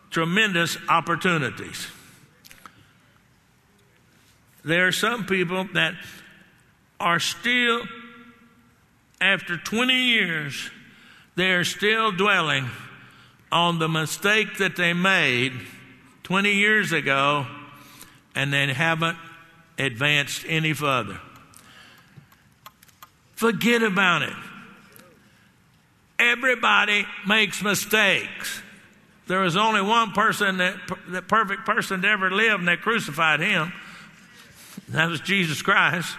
tremendous 0.09 0.77
opportunities. 0.89 1.87
There 4.63 4.87
are 4.87 4.91
some 4.91 5.25
people 5.25 5.67
that 5.73 5.95
are 6.99 7.19
still, 7.19 7.83
after 9.19 9.57
20 9.57 9.93
years, 9.93 10.69
they 11.35 11.51
are 11.51 11.63
still 11.63 12.11
dwelling 12.11 12.69
on 13.51 13.79
the 13.79 13.89
mistake 13.89 14.57
that 14.57 14.75
they 14.75 14.93
made 14.93 15.53
20 16.23 16.53
years 16.53 16.91
ago 16.91 17.47
and 18.35 18.53
they 18.53 18.73
haven't 18.73 19.17
advanced 19.77 20.45
any 20.47 20.73
further. 20.73 21.19
Forget 23.41 23.81
about 23.81 24.21
it. 24.21 24.35
Everybody 26.19 27.07
makes 27.25 27.63
mistakes. 27.63 28.61
There 29.25 29.39
was 29.39 29.57
only 29.57 29.81
one 29.81 30.11
person 30.11 30.57
that, 30.57 30.75
the 31.07 31.23
perfect 31.23 31.65
person 31.65 32.03
to 32.03 32.07
ever 32.07 32.29
live, 32.29 32.59
and 32.59 32.67
they 32.67 32.77
crucified 32.77 33.39
him. 33.39 33.73
That 34.89 35.09
was 35.09 35.21
Jesus 35.21 35.63
Christ. 35.63 36.15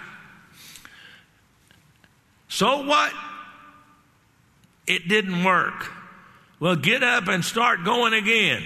So 2.48 2.84
what? 2.86 3.12
It 4.88 5.06
didn't 5.06 5.44
work. 5.44 5.92
Well, 6.58 6.74
get 6.74 7.04
up 7.04 7.28
and 7.28 7.44
start 7.44 7.84
going 7.84 8.14
again. 8.14 8.64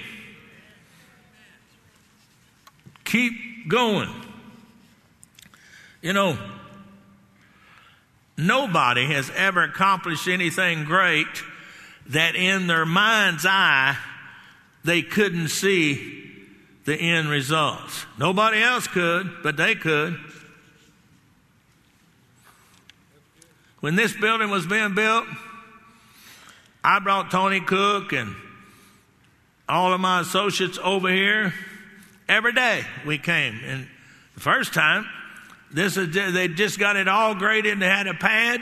Keep 3.04 3.68
going. 3.68 4.08
You 6.00 6.14
know, 6.14 6.38
Nobody 8.36 9.06
has 9.06 9.30
ever 9.34 9.62
accomplished 9.62 10.28
anything 10.28 10.84
great 10.84 11.26
that 12.08 12.36
in 12.36 12.66
their 12.66 12.86
mind's 12.86 13.46
eye 13.46 13.96
they 14.84 15.02
couldn't 15.02 15.48
see 15.48 16.24
the 16.84 16.96
end 16.96 17.28
results. 17.28 18.06
Nobody 18.18 18.62
else 18.62 18.86
could, 18.86 19.42
but 19.42 19.56
they 19.56 19.74
could. 19.74 20.18
When 23.80 23.96
this 23.96 24.12
building 24.14 24.50
was 24.50 24.66
being 24.66 24.94
built, 24.94 25.26
I 26.84 26.98
brought 27.00 27.30
Tony 27.30 27.60
Cook 27.60 28.12
and 28.12 28.34
all 29.68 29.92
of 29.92 30.00
my 30.00 30.20
associates 30.20 30.78
over 30.82 31.08
here. 31.08 31.52
Every 32.28 32.52
day 32.52 32.84
we 33.04 33.18
came. 33.18 33.58
And 33.64 33.88
the 34.34 34.40
first 34.40 34.72
time, 34.72 35.06
this 35.72 35.96
is, 35.96 36.14
they 36.14 36.48
just 36.48 36.78
got 36.78 36.96
it 36.96 37.08
all 37.08 37.34
graded 37.34 37.72
and 37.72 37.82
they 37.82 37.88
had 37.88 38.06
a 38.06 38.14
pad. 38.14 38.60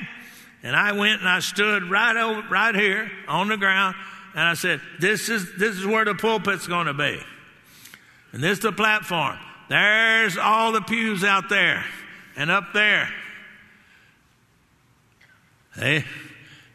And 0.62 0.74
I 0.74 0.92
went 0.92 1.20
and 1.20 1.28
I 1.28 1.40
stood 1.40 1.90
right 1.90 2.16
over, 2.16 2.48
right 2.48 2.74
here 2.74 3.10
on 3.28 3.48
the 3.48 3.56
ground. 3.56 3.94
And 4.34 4.42
I 4.42 4.54
said, 4.54 4.80
this 4.98 5.28
is, 5.28 5.54
this 5.56 5.76
is 5.76 5.86
where 5.86 6.04
the 6.04 6.14
pulpit's 6.14 6.66
going 6.66 6.86
to 6.86 6.94
be. 6.94 7.20
And 8.32 8.42
this 8.42 8.58
is 8.58 8.60
the 8.60 8.72
platform. 8.72 9.38
There's 9.68 10.36
all 10.36 10.72
the 10.72 10.80
pews 10.80 11.22
out 11.22 11.48
there 11.48 11.84
and 12.36 12.50
up 12.50 12.72
there. 12.72 13.08
Hey, 15.74 16.04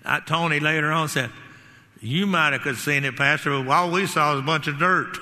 I, 0.05 0.19
Tony 0.19 0.59
later 0.59 0.91
on 0.91 1.09
said, 1.09 1.31
you 2.01 2.27
might 2.27 2.53
have 2.53 2.61
could 2.61 2.77
seen 2.77 3.03
it, 3.03 3.17
Pastor, 3.17 3.61
but 3.61 3.69
all 3.69 3.91
we 3.91 4.05
saw 4.05 4.31
was 4.31 4.39
a 4.39 4.45
bunch 4.45 4.67
of 4.67 4.77
dirt. 4.77 5.17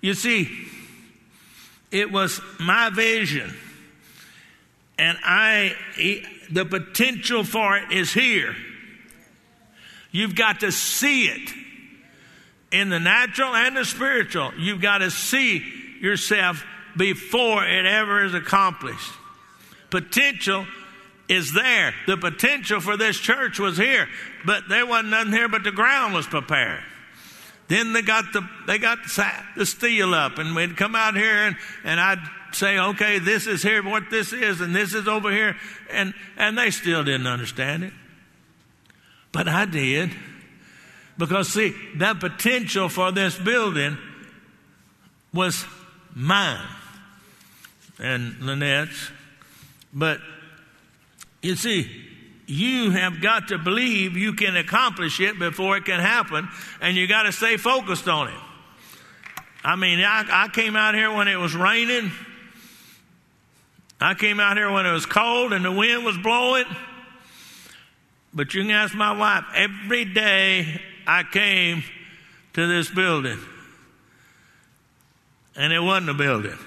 You 0.00 0.12
see, 0.12 0.68
it 1.94 2.10
was 2.10 2.40
my 2.58 2.90
vision. 2.90 3.54
And 4.98 5.16
I, 5.24 5.74
the 6.50 6.64
potential 6.64 7.44
for 7.44 7.76
it 7.76 7.92
is 7.92 8.12
here. 8.12 8.54
You've 10.10 10.34
got 10.34 10.60
to 10.60 10.72
see 10.72 11.26
it 11.26 11.50
in 12.72 12.88
the 12.88 12.98
natural 12.98 13.54
and 13.54 13.76
the 13.76 13.84
spiritual. 13.84 14.52
You've 14.58 14.82
got 14.82 14.98
to 14.98 15.10
see 15.10 15.64
yourself 16.00 16.64
before 16.96 17.64
it 17.64 17.86
ever 17.86 18.24
is 18.24 18.34
accomplished. 18.34 19.12
Potential 19.90 20.66
is 21.28 21.52
there. 21.52 21.94
The 22.06 22.16
potential 22.16 22.80
for 22.80 22.96
this 22.96 23.18
church 23.18 23.60
was 23.60 23.76
here, 23.76 24.08
but 24.44 24.68
there 24.68 24.84
wasn't 24.84 25.10
nothing 25.10 25.32
here 25.32 25.48
but 25.48 25.62
the 25.62 25.72
ground 25.72 26.12
was 26.12 26.26
prepared. 26.26 26.82
Then 27.68 27.92
they 27.92 28.02
got 28.02 28.32
the 28.32 28.46
they 28.66 28.78
got 28.78 28.98
the 29.56 29.66
steel 29.66 30.14
up, 30.14 30.38
and 30.38 30.54
we'd 30.54 30.76
come 30.76 30.94
out 30.94 31.14
here, 31.14 31.46
and, 31.46 31.56
and 31.82 31.98
I'd 31.98 32.18
say, 32.52 32.78
okay, 32.78 33.18
this 33.18 33.46
is 33.46 33.62
here, 33.62 33.82
what 33.82 34.10
this 34.10 34.32
is, 34.32 34.60
and 34.60 34.76
this 34.76 34.94
is 34.94 35.08
over 35.08 35.30
here, 35.30 35.56
and 35.90 36.12
and 36.36 36.58
they 36.58 36.70
still 36.70 37.04
didn't 37.04 37.26
understand 37.26 37.84
it, 37.84 37.92
but 39.32 39.48
I 39.48 39.64
did, 39.64 40.10
because 41.16 41.52
see, 41.52 41.74
that 41.96 42.20
potential 42.20 42.88
for 42.88 43.12
this 43.12 43.38
building 43.38 43.96
was 45.32 45.64
mine 46.14 46.66
and 47.98 48.40
Lynette's, 48.40 49.10
but 49.92 50.20
you 51.42 51.56
see, 51.56 52.03
you 52.46 52.90
have 52.90 53.20
got 53.20 53.48
to 53.48 53.58
believe 53.58 54.16
you 54.16 54.34
can 54.34 54.56
accomplish 54.56 55.20
it 55.20 55.38
before 55.38 55.76
it 55.76 55.84
can 55.84 56.00
happen, 56.00 56.48
and 56.80 56.96
you 56.96 57.06
got 57.06 57.22
to 57.24 57.32
stay 57.32 57.56
focused 57.56 58.08
on 58.08 58.28
it. 58.28 58.40
I 59.64 59.76
mean, 59.76 60.00
I, 60.00 60.24
I 60.28 60.48
came 60.48 60.76
out 60.76 60.94
here 60.94 61.12
when 61.12 61.26
it 61.26 61.36
was 61.36 61.56
raining. 61.56 62.10
I 64.00 64.12
came 64.12 64.38
out 64.38 64.58
here 64.58 64.70
when 64.70 64.84
it 64.84 64.92
was 64.92 65.06
cold 65.06 65.54
and 65.54 65.64
the 65.64 65.72
wind 65.72 66.04
was 66.04 66.18
blowing. 66.18 66.66
But 68.34 68.52
you 68.52 68.62
can 68.62 68.70
ask 68.72 68.94
my 68.94 69.12
wife, 69.12 69.44
every 69.54 70.04
day 70.04 70.82
I 71.06 71.22
came 71.22 71.82
to 72.52 72.66
this 72.66 72.90
building, 72.90 73.38
and 75.56 75.72
it 75.72 75.80
wasn't 75.80 76.10
a 76.10 76.14
building. 76.14 76.58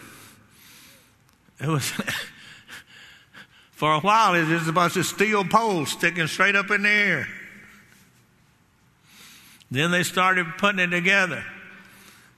It 1.60 1.68
was. 1.68 1.94
For 3.78 3.94
a 3.94 4.00
while, 4.00 4.34
it 4.34 4.40
was 4.40 4.50
just 4.50 4.68
a 4.68 4.74
bunch 4.74 4.98
of 4.98 5.06
steel 5.06 5.46
poles 5.46 5.92
sticking 5.92 6.26
straight 6.26 6.56
up 6.56 6.72
in 6.72 6.82
the 6.82 6.90
air. 6.90 7.28
Then 9.70 9.92
they 9.92 10.02
started 10.02 10.48
putting 10.58 10.80
it 10.80 10.88
together. 10.88 11.44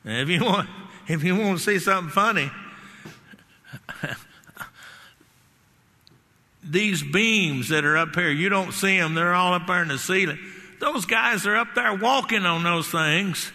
And 0.04 0.17
if 0.17 0.28
you 0.28 0.43
want, 0.43 0.69
if 1.08 1.23
you 1.23 1.38
want 1.38 1.60
to 1.60 1.63
see 1.63 1.80
something 1.80 2.12
funny, 2.12 2.52
these 6.62 7.02
beams 7.04 7.69
that 7.69 7.86
are 7.86 7.95
up 7.95 8.15
here, 8.15 8.32
you 8.32 8.49
don't 8.49 8.73
see 8.73 8.97
them, 8.97 9.13
they're 9.13 9.34
all 9.34 9.54
up 9.54 9.65
there 9.65 9.82
in 9.82 9.88
the 9.88 9.97
ceiling. 9.97 10.39
Those 10.82 11.06
guys 11.06 11.47
are 11.47 11.56
up 11.56 11.73
there 11.73 11.93
walking 11.93 12.45
on 12.45 12.63
those 12.63 12.89
things. 12.89 13.49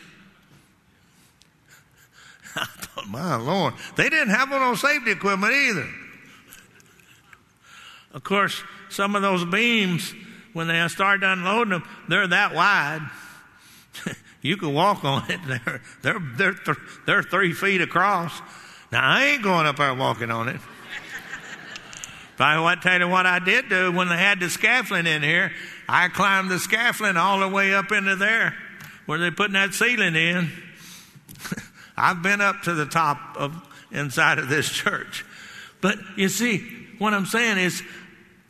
I 2.57 2.65
thought, 2.65 3.09
my 3.09 3.37
Lord, 3.37 3.75
they 3.97 4.09
didn't 4.09 4.31
have 4.31 4.49
no 4.49 4.75
safety 4.75 5.11
equipment 5.11 5.53
either. 5.53 5.87
Of 8.15 8.23
course, 8.23 8.63
some 8.89 9.17
of 9.17 9.23
those 9.23 9.45
beams, 9.45 10.15
when 10.53 10.69
they 10.69 10.87
start 10.89 11.23
unloading 11.23 11.73
them, 11.73 11.89
they're 12.09 12.29
that 12.29 12.55
wide. 12.55 13.03
you 14.41 14.57
can 14.57 14.73
walk 14.73 15.05
on 15.05 15.29
it. 15.31 15.41
They're, 15.47 15.83
they're, 16.03 16.21
they're, 16.37 16.55
th- 16.55 16.79
they're 17.07 17.23
three 17.23 17.53
feet 17.53 17.81
across. 17.81 18.41
Now, 18.93 19.03
I 19.03 19.25
ain't 19.25 19.43
going 19.43 19.67
up 19.67 19.77
there 19.77 19.95
walking 19.95 20.31
on 20.31 20.49
it. 20.49 20.61
But 22.37 22.45
I 22.45 22.75
tell 22.77 22.99
you 22.99 23.09
what 23.09 23.27
I 23.27 23.39
did 23.39 23.69
do 23.69 23.93
when 23.93 24.09
they 24.09 24.17
had 24.17 24.41
the 24.41 24.51
scaffolding 24.51 25.07
in 25.07 25.23
here. 25.23 25.53
I 25.89 26.09
climbed 26.09 26.51
the 26.51 26.59
scaffolding 26.59 27.17
all 27.17 27.41
the 27.41 27.49
way 27.49 27.75
up 27.75 27.93
into 27.93 28.17
there 28.17 28.55
where 29.07 29.19
they're 29.19 29.33
putting 29.33 29.55
that 29.55 29.75
ceiling 29.75 30.17
in. 30.17 30.51
I've 31.97 32.23
been 32.23 32.41
up 32.41 32.63
to 32.63 32.75
the 32.75 32.87
top 32.87 33.37
of 33.37 33.55
inside 33.93 34.39
of 34.39 34.49
this 34.49 34.69
church. 34.69 35.25
But 35.81 35.99
you 36.17 36.29
see, 36.29 36.59
what 36.99 37.15
I'm 37.15 37.27
saying 37.27 37.59
is 37.59 37.83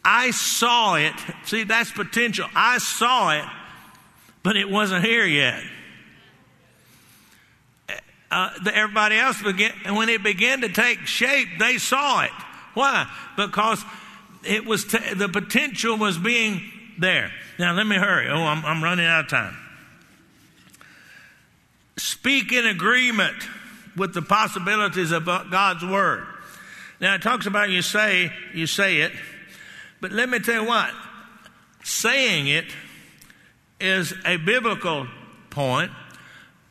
I 0.05 0.31
saw 0.33 0.97
it. 0.97 1.15
See, 1.45 1.65
that's 1.65 1.91
potential. 1.91 2.47
I 2.55 2.79
saw 2.79 3.33
it, 3.33 3.45
but 4.43 4.57
it 4.57 4.69
wasn't 4.69 5.05
here 5.05 5.25
yet. 5.25 5.63
Uh, 8.31 8.51
everybody 8.73 9.17
else 9.17 9.41
began, 9.43 9.73
when 9.95 10.09
it 10.09 10.23
began 10.23 10.61
to 10.63 10.69
take 10.69 11.01
shape, 11.07 11.49
they 11.59 11.79
saw 11.79 12.23
it. 12.25 12.33
Why? 12.75 13.09
Because 13.37 13.85
it 14.43 14.67
was 14.67 14.85
t- 14.85 15.15
the 15.15 15.29
potential 15.29 15.97
was 15.97 16.19
being 16.19 16.61
there. 16.99 17.31
Now 17.59 17.75
let 17.75 17.87
me 17.87 17.97
hurry. 17.97 18.29
Oh, 18.29 18.43
I'm, 18.43 18.65
I'm 18.65 18.83
running 18.83 19.07
out 19.07 19.25
of 19.25 19.31
time. 19.31 19.57
Speak 21.97 22.53
in 22.53 22.67
agreement 22.67 23.37
with 23.97 24.15
the 24.15 24.23
possibilities 24.23 25.13
of 25.13 25.27
God's 25.27 25.85
word. 25.85 26.27
Now 27.01 27.15
it 27.15 27.23
talks 27.23 27.47
about 27.47 27.71
you 27.71 27.83
say 27.83 28.33
you 28.53 28.67
say 28.67 29.03
it. 29.03 29.13
But 30.05 30.13
let 30.13 30.29
me 30.29 30.39
tell 30.39 30.65
you 30.65 30.69
what, 30.69 30.91
saying 31.83 32.47
it 32.49 32.67
is 33.81 34.13
a 34.27 34.37
biblical 34.37 35.07
point, 35.49 35.93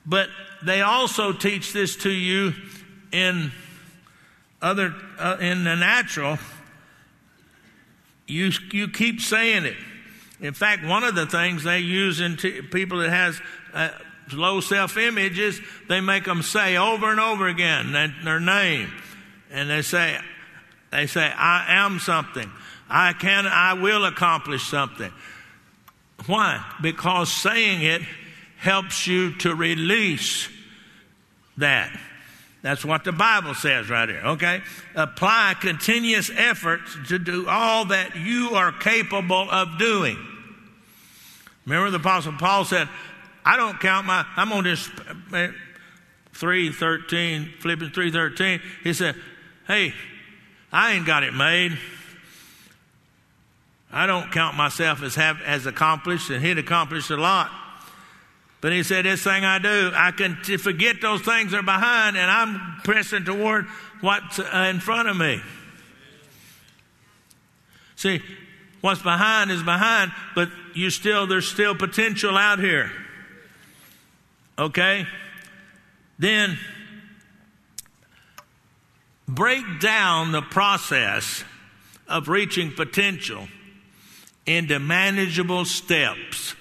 but 0.05 0.29
they 0.61 0.83
also 0.83 1.33
teach 1.33 1.73
this 1.73 1.95
to 2.03 2.11
you 2.11 2.53
in 3.11 3.51
other 4.61 4.93
uh, 5.17 5.37
in 5.41 5.63
the 5.63 5.75
natural. 5.75 6.37
You 8.27 8.51
you 8.71 8.87
keep 8.89 9.19
saying 9.19 9.65
it. 9.65 9.77
In 10.39 10.53
fact, 10.53 10.85
one 10.85 11.03
of 11.03 11.15
the 11.15 11.25
things 11.25 11.63
they 11.63 11.79
use 11.79 12.19
in 12.19 12.37
t- 12.37 12.61
people 12.61 12.99
that 12.99 13.09
has 13.09 13.41
uh, 13.73 13.89
low 14.31 14.61
self 14.61 14.95
image 14.95 15.39
is 15.39 15.59
they 15.89 16.01
make 16.01 16.25
them 16.25 16.43
say 16.43 16.77
over 16.77 17.09
and 17.09 17.19
over 17.19 17.47
again 17.47 17.93
their 18.23 18.39
name, 18.39 18.91
and 19.49 19.71
they 19.71 19.81
say 19.81 20.19
they 20.91 21.07
say 21.07 21.33
I 21.35 21.83
am 21.83 21.97
something. 21.97 22.51
I 22.95 23.13
can, 23.13 23.47
I 23.47 23.73
will 23.73 24.05
accomplish 24.05 24.67
something. 24.67 25.11
Why? 26.27 26.63
Because 26.79 27.31
saying 27.31 27.81
it 27.81 28.03
helps 28.57 29.07
you 29.07 29.33
to 29.39 29.55
release 29.55 30.47
that. 31.57 31.91
That's 32.61 32.85
what 32.85 33.03
the 33.03 33.11
Bible 33.11 33.55
says 33.55 33.89
right 33.89 34.07
here, 34.07 34.21
okay? 34.23 34.61
Apply 34.95 35.55
continuous 35.59 36.29
efforts 36.33 36.95
to 37.07 37.17
do 37.17 37.49
all 37.49 37.85
that 37.85 38.15
you 38.15 38.51
are 38.51 38.71
capable 38.71 39.49
of 39.49 39.79
doing. 39.79 40.17
Remember 41.65 41.89
the 41.89 41.97
Apostle 41.97 42.33
Paul 42.33 42.63
said, 42.63 42.87
I 43.43 43.57
don't 43.57 43.79
count 43.79 44.05
my, 44.05 44.23
I'm 44.35 44.53
on 44.53 44.65
this 44.65 44.87
313, 46.33 47.53
Philippians 47.59 47.93
313. 47.93 48.61
He 48.83 48.93
said, 48.93 49.15
hey, 49.67 49.95
I 50.71 50.93
ain't 50.93 51.07
got 51.07 51.23
it 51.23 51.33
made. 51.33 51.75
I 53.93 54.07
don't 54.07 54.31
count 54.31 54.57
myself 54.57 55.03
as 55.03 55.13
have, 55.15 55.39
as 55.43 55.67
accomplished, 55.67 56.31
and 56.31 56.43
he'd 56.43 56.57
accomplished 56.57 57.11
a 57.11 57.15
lot. 57.15 57.51
But 58.59 58.71
he 58.71 58.81
said, 58.81 59.05
This 59.05 59.23
thing 59.23 59.45
I 59.45 59.59
do, 59.59 59.91
I 59.93 60.09
can 60.09 60.39
t- 60.43 60.57
forget 60.57 60.99
those 60.99 61.21
things 61.21 61.51
that 61.51 61.59
are 61.59 61.63
behind, 61.63 62.17
and 62.17 62.29
I'm 62.29 62.81
pressing 62.83 63.23
toward 63.23 63.67
what's 64.01 64.39
uh, 64.39 64.67
in 64.73 64.79
front 64.79 65.09
of 65.09 65.15
me. 65.15 65.39
See, 67.95 68.19
what's 68.81 69.03
behind 69.03 69.51
is 69.51 69.61
behind, 69.61 70.11
but 70.33 70.49
you 70.73 70.89
still 70.89 71.27
there's 71.27 71.47
still 71.47 71.75
potential 71.75 72.35
out 72.35 72.57
here. 72.57 72.91
Okay? 74.57 75.05
Then 76.17 76.57
break 79.27 79.79
down 79.79 80.31
the 80.31 80.41
process 80.41 81.43
of 82.07 82.27
reaching 82.27 82.71
potential 82.71 83.47
into 84.45 84.79
manageable 84.79 85.65
steps. 85.65 86.55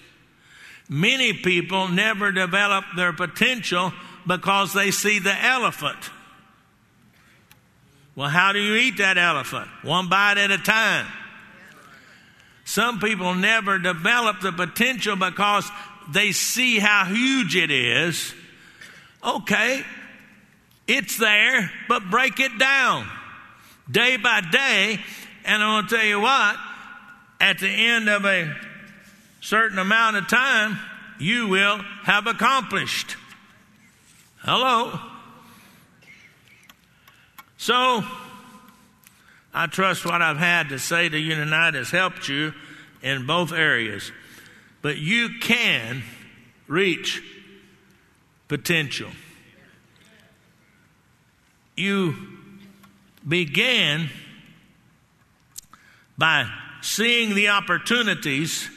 Many 0.89 1.33
people 1.33 1.89
never 1.89 2.33
develop 2.33 2.85
their 2.97 3.13
potential 3.13 3.93
because 4.27 4.73
they 4.73 4.91
see 4.91 5.19
the 5.19 5.35
elephant. 5.45 5.99
Well, 8.15 8.29
how 8.29 8.53
do 8.53 8.61
you 8.61 8.75
eat 8.75 8.99
that 8.99 9.17
elephant? 9.17 9.69
One 9.83 10.09
bite 10.09 10.39
at 10.39 10.51
a 10.51 10.59
time. 10.59 11.07
Some 12.65 13.01
people 13.01 13.35
never 13.35 13.79
develop 13.79 14.41
the 14.41 14.53
potential 14.53 15.17
because 15.17 15.69
they 16.11 16.33
see 16.33 16.79
how 16.79 17.07
huge 17.07 17.57
it 17.57 17.71
is. 17.71 18.35
Okay, 19.25 19.83
it's 20.87 21.17
there, 21.17 21.71
but 21.89 22.11
break 22.11 22.39
it 22.39 22.59
down 22.59 23.09
day 23.91 24.17
by 24.17 24.41
day. 24.41 24.99
And 25.45 25.63
I'm 25.63 25.83
going 25.83 25.89
to 25.89 25.97
tell 25.97 26.07
you 26.07 26.21
what, 26.21 26.57
at 27.43 27.59
the 27.59 27.69
end 27.69 28.09
of 28.09 28.25
a 28.25 28.55
certain 29.41 29.77
amount 29.77 30.17
of 30.17 30.29
time, 30.29 30.79
you 31.19 31.49
will 31.49 31.79
have 32.05 32.29
accomplished. 32.29 33.17
Hello? 34.39 34.99
So, 37.59 38.05
I 39.53 39.67
trust 39.67 40.05
what 40.05 40.23
I've 40.23 40.39
had 40.39 40.69
to 40.69 40.79
say 40.79 41.09
to 41.09 41.19
you 41.19 41.35
tonight 41.35 41.75
has 41.75 41.91
helped 41.91 42.29
you 42.29 42.55
in 43.03 43.27
both 43.27 43.53
areas. 43.53 44.13
But 44.81 44.99
you 44.99 45.41
can 45.41 46.05
reach 46.69 47.23
potential. 48.47 49.11
You 51.77 52.15
began 53.27 54.11
by 56.17 56.49
seeing 56.83 57.35
the 57.35 57.49
opportunities, 57.49 58.69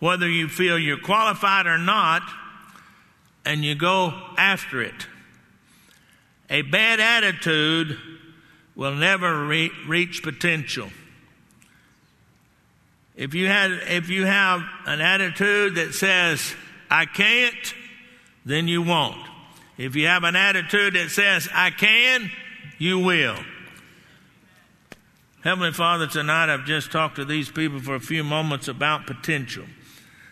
whether 0.00 0.28
you 0.28 0.48
feel 0.48 0.78
you're 0.78 0.98
qualified 0.98 1.66
or 1.66 1.78
not, 1.78 2.22
and 3.46 3.64
you 3.64 3.74
go 3.74 4.12
after 4.36 4.82
it. 4.82 5.06
A 6.50 6.62
bad 6.62 7.00
attitude 7.00 7.98
will 8.74 8.94
never 8.94 9.46
re- 9.46 9.70
reach 9.86 10.22
potential. 10.22 10.90
If 13.16 13.34
you, 13.34 13.46
had, 13.46 13.70
if 13.70 14.08
you 14.08 14.26
have 14.26 14.62
an 14.86 15.00
attitude 15.00 15.76
that 15.76 15.94
says, 15.94 16.54
I 16.90 17.06
can't, 17.06 17.74
then 18.44 18.66
you 18.66 18.82
won't. 18.82 19.24
If 19.78 19.94
you 19.94 20.08
have 20.08 20.24
an 20.24 20.36
attitude 20.36 20.94
that 20.94 21.10
says, 21.10 21.48
I 21.52 21.70
can, 21.70 22.30
you 22.78 22.98
will. 22.98 23.36
Heavenly 25.44 25.72
Father, 25.72 26.06
tonight 26.06 26.48
I've 26.48 26.64
just 26.64 26.90
talked 26.90 27.16
to 27.16 27.24
these 27.26 27.50
people 27.50 27.78
for 27.78 27.94
a 27.94 28.00
few 28.00 28.24
moments 28.24 28.66
about 28.66 29.06
potential. 29.06 29.66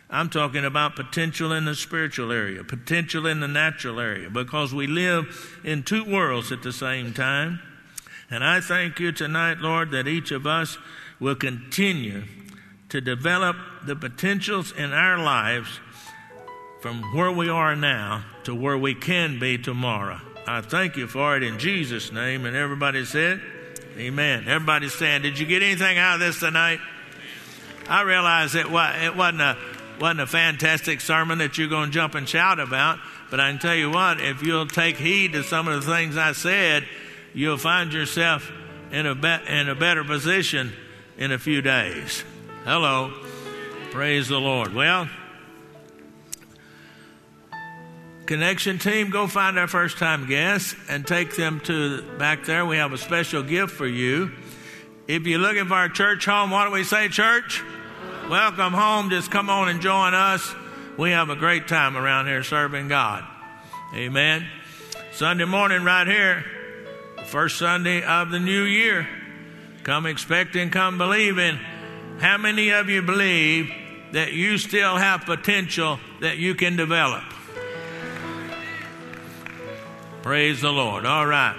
I'm 0.09 0.31
talking 0.31 0.65
about 0.65 0.97
potential 0.97 1.53
in 1.53 1.67
the 1.67 1.75
spiritual 1.75 2.33
area, 2.33 2.65
potential 2.65 3.27
in 3.27 3.41
the 3.41 3.47
natural 3.47 4.01
area, 4.01 4.31
because 4.31 4.73
we 4.73 4.87
live 4.87 5.61
in 5.65 5.83
two 5.83 6.03
worlds 6.03 6.51
at 6.51 6.63
the 6.63 6.73
same 6.73 7.13
time. 7.13 7.61
And 8.31 8.43
I 8.43 8.63
thank 8.63 9.01
you 9.01 9.13
tonight, 9.13 9.59
Lord, 9.59 9.91
that 9.91 10.09
each 10.09 10.31
of 10.31 10.47
us 10.47 10.79
will 11.21 11.35
continue 11.35 12.25
to 12.89 13.03
develop 13.03 13.57
the 13.85 13.95
potentials 13.95 14.73
in 14.73 14.95
our 14.95 15.19
lives 15.19 15.79
from 16.81 17.03
where 17.15 17.31
we 17.31 17.51
are 17.51 17.77
now 17.77 18.25
to 18.45 18.55
where 18.55 18.79
we 18.79 18.95
can 18.95 19.39
be 19.39 19.59
tomorrow. 19.59 20.23
I 20.47 20.63
thank 20.63 20.97
you 20.97 21.07
for 21.07 21.37
it 21.37 21.43
in 21.43 21.59
Jesus' 21.59 22.11
name. 22.11 22.47
And 22.47 22.57
everybody 22.57 23.05
said, 23.05 23.43
Amen. 23.99 24.45
Everybody 24.49 24.89
stand. 24.89 25.23
Did 25.23 25.39
you 25.39 25.47
get 25.47 25.63
anything 25.63 25.99
out 25.99 26.15
of 26.15 26.21
this 26.21 26.41
tonight? 26.41 26.81
I 27.89 28.03
realize 28.03 28.55
it, 28.55 28.67
it 28.67 29.17
wasn't, 29.17 29.43
a, 29.43 29.57
wasn't 30.01 30.21
a 30.21 30.27
fantastic 30.27 31.01
sermon 31.01 31.39
that 31.39 31.59
you're 31.59 31.69
going 31.69 31.91
to 31.91 31.93
jump 31.93 32.15
and 32.15 32.27
shout 32.27 32.59
about, 32.59 32.99
but 33.31 33.39
I 33.39 33.51
can 33.51 33.59
tell 33.59 33.75
you 33.75 33.91
what, 33.91 34.21
if 34.21 34.43
you'll 34.43 34.67
take 34.67 34.97
heed 34.97 35.33
to 35.33 35.43
some 35.43 35.69
of 35.69 35.85
the 35.85 35.93
things 35.95 36.17
I 36.17 36.33
said, 36.33 36.87
you'll 37.35 37.59
find 37.59 37.93
yourself 37.93 38.51
in 38.93 39.07
a, 39.07 39.15
be- 39.15 39.47
in 39.49 39.69
a 39.69 39.75
better 39.75 40.05
position 40.05 40.73
in 41.19 41.31
a 41.33 41.39
few 41.39 41.61
days. 41.61 42.25
Hello. 42.65 43.13
Praise 43.91 44.29
the 44.29 44.39
Lord. 44.39 44.73
Well, 44.73 45.09
Connection 48.27 48.79
team, 48.79 49.11
go 49.11 49.27
find 49.27 49.59
our 49.59 49.67
first 49.67 49.99
time 49.99 50.29
guests 50.29 50.77
and 50.89 51.07
take 51.07 51.35
them 51.35 51.61
to 51.61 52.03
back 52.19 52.45
there. 52.45 52.65
We 52.65 52.77
have 52.77 52.93
a 52.93 52.99
special 52.99 53.43
gift 53.43 53.73
for 53.73 53.87
you. 53.87 54.31
If 55.09 55.27
you're 55.27 55.41
looking 55.41 55.67
for 55.67 55.83
a 55.85 55.93
church 55.93 56.25
home, 56.25 56.51
what 56.51 56.67
do 56.67 56.71
we 56.71 56.85
say, 56.85 57.09
church? 57.09 57.63
Welcome 58.31 58.73
home. 58.73 59.11
Just 59.11 59.33
come 59.33 59.51
on 59.51 59.69
and 59.69 59.81
join 59.81 60.15
us. 60.15 60.55
We 60.97 61.11
have 61.11 61.31
a 61.31 61.37
great 61.37 61.67
time 61.67 61.97
around 61.97 62.27
here 62.27 62.45
serving 62.45 62.87
God. 62.87 63.25
Amen. 63.95 64.47
Sunday 65.13 65.45
morning, 65.45 65.83
right 65.83 66.07
here, 66.07 66.45
first 67.27 67.59
Sunday 67.59 68.05
of 68.05 68.31
the 68.31 68.39
new 68.39 68.63
year. 68.63 69.07
Come 69.83 70.07
expecting, 70.07 70.71
come 70.71 70.97
believing. 70.97 71.59
How 72.21 72.39
many 72.39 72.71
of 72.71 72.89
you 72.89 73.03
believe 73.03 73.69
that 74.13 74.33
you 74.33 74.59
still 74.59 74.97
have 74.97 75.23
potential 75.23 75.99
that 76.21 76.39
you 76.39 76.55
can 76.55 76.77
develop? 76.77 77.25
Praise 80.23 80.61
the 80.61 80.71
Lord. 80.71 81.05
All 81.05 81.27
right. 81.27 81.57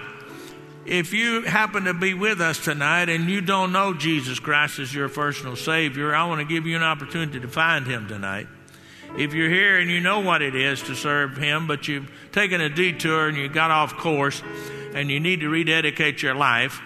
If 0.85 1.13
you 1.13 1.41
happen 1.41 1.83
to 1.83 1.93
be 1.93 2.13
with 2.13 2.39
us 2.39 2.63
tonight 2.63 3.09
and 3.09 3.29
you 3.29 3.41
don't 3.41 3.73
know 3.73 3.93
Jesus 3.93 4.39
Christ 4.39 4.79
as 4.79 4.93
your 4.93 5.09
personal 5.09 5.57
Savior, 5.57 6.15
I 6.15 6.25
want 6.27 6.39
to 6.39 6.45
give 6.45 6.65
you 6.65 6.77
an 6.77 6.83
opportunity 6.83 7.41
to 7.41 7.47
find 7.49 7.85
Him 7.85 8.07
tonight. 8.07 8.47
If 9.17 9.33
you're 9.33 9.49
here 9.49 9.79
and 9.79 9.89
you 9.89 9.99
know 9.99 10.21
what 10.21 10.41
it 10.41 10.55
is 10.55 10.81
to 10.83 10.95
serve 10.95 11.35
Him, 11.35 11.67
but 11.67 11.89
you've 11.89 12.09
taken 12.31 12.61
a 12.61 12.69
detour 12.69 13.27
and 13.27 13.37
you 13.37 13.49
got 13.49 13.69
off 13.69 13.97
course 13.97 14.41
and 14.93 15.11
you 15.11 15.19
need 15.19 15.41
to 15.41 15.49
rededicate 15.49 16.21
your 16.21 16.35
life, 16.35 16.81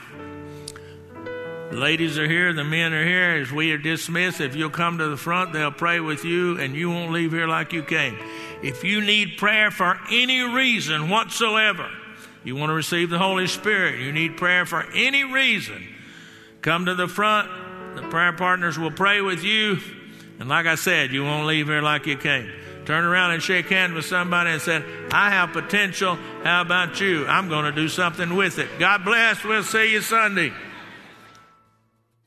the 1.69 1.77
ladies 1.77 2.17
are 2.17 2.27
here, 2.27 2.53
the 2.53 2.63
men 2.63 2.93
are 2.93 3.05
here. 3.05 3.41
As 3.41 3.51
we 3.51 3.71
are 3.71 3.77
dismissed, 3.77 4.39
if 4.39 4.55
you'll 4.55 4.69
come 4.69 4.97
to 4.99 5.07
the 5.07 5.17
front, 5.17 5.53
they'll 5.53 5.71
pray 5.71 5.99
with 5.99 6.23
you 6.23 6.59
and 6.59 6.75
you 6.75 6.89
won't 6.89 7.11
leave 7.11 7.31
here 7.31 7.47
like 7.47 7.73
you 7.73 7.83
came. 7.83 8.17
If 8.63 8.83
you 8.83 9.01
need 9.01 9.37
prayer 9.37 9.69
for 9.71 9.99
any 10.11 10.41
reason 10.41 11.09
whatsoever, 11.09 11.89
you 12.43 12.55
want 12.55 12.69
to 12.69 12.73
receive 12.73 13.09
the 13.09 13.19
Holy 13.19 13.47
Spirit, 13.47 13.99
you 13.99 14.11
need 14.11 14.37
prayer 14.37 14.65
for 14.65 14.85
any 14.93 15.23
reason, 15.23 15.87
come 16.61 16.85
to 16.85 16.95
the 16.95 17.07
front. 17.07 17.49
The 17.95 18.03
prayer 18.03 18.31
partners 18.31 18.77
will 18.77 18.91
pray 18.91 19.21
with 19.21 19.43
you. 19.43 19.79
And 20.39 20.47
like 20.47 20.67
I 20.67 20.75
said, 20.75 21.11
you 21.11 21.23
won't 21.23 21.47
leave 21.47 21.67
here 21.67 21.81
like 21.81 22.05
you 22.05 22.15
came. 22.15 22.51
Turn 22.85 23.03
around 23.03 23.31
and 23.31 23.41
shake 23.43 23.67
hands 23.69 23.93
with 23.93 24.05
somebody 24.05 24.51
and 24.51 24.61
say, 24.61 24.83
I 25.11 25.31
have 25.31 25.51
potential. 25.51 26.15
How 26.43 26.61
about 26.61 27.01
you? 27.01 27.25
I'm 27.25 27.49
going 27.49 27.65
to 27.65 27.71
do 27.71 27.89
something 27.89 28.35
with 28.35 28.59
it. 28.59 28.69
God 28.79 29.03
bless. 29.03 29.43
We'll 29.43 29.63
see 29.63 29.91
you 29.91 30.01
Sunday. 30.01 30.53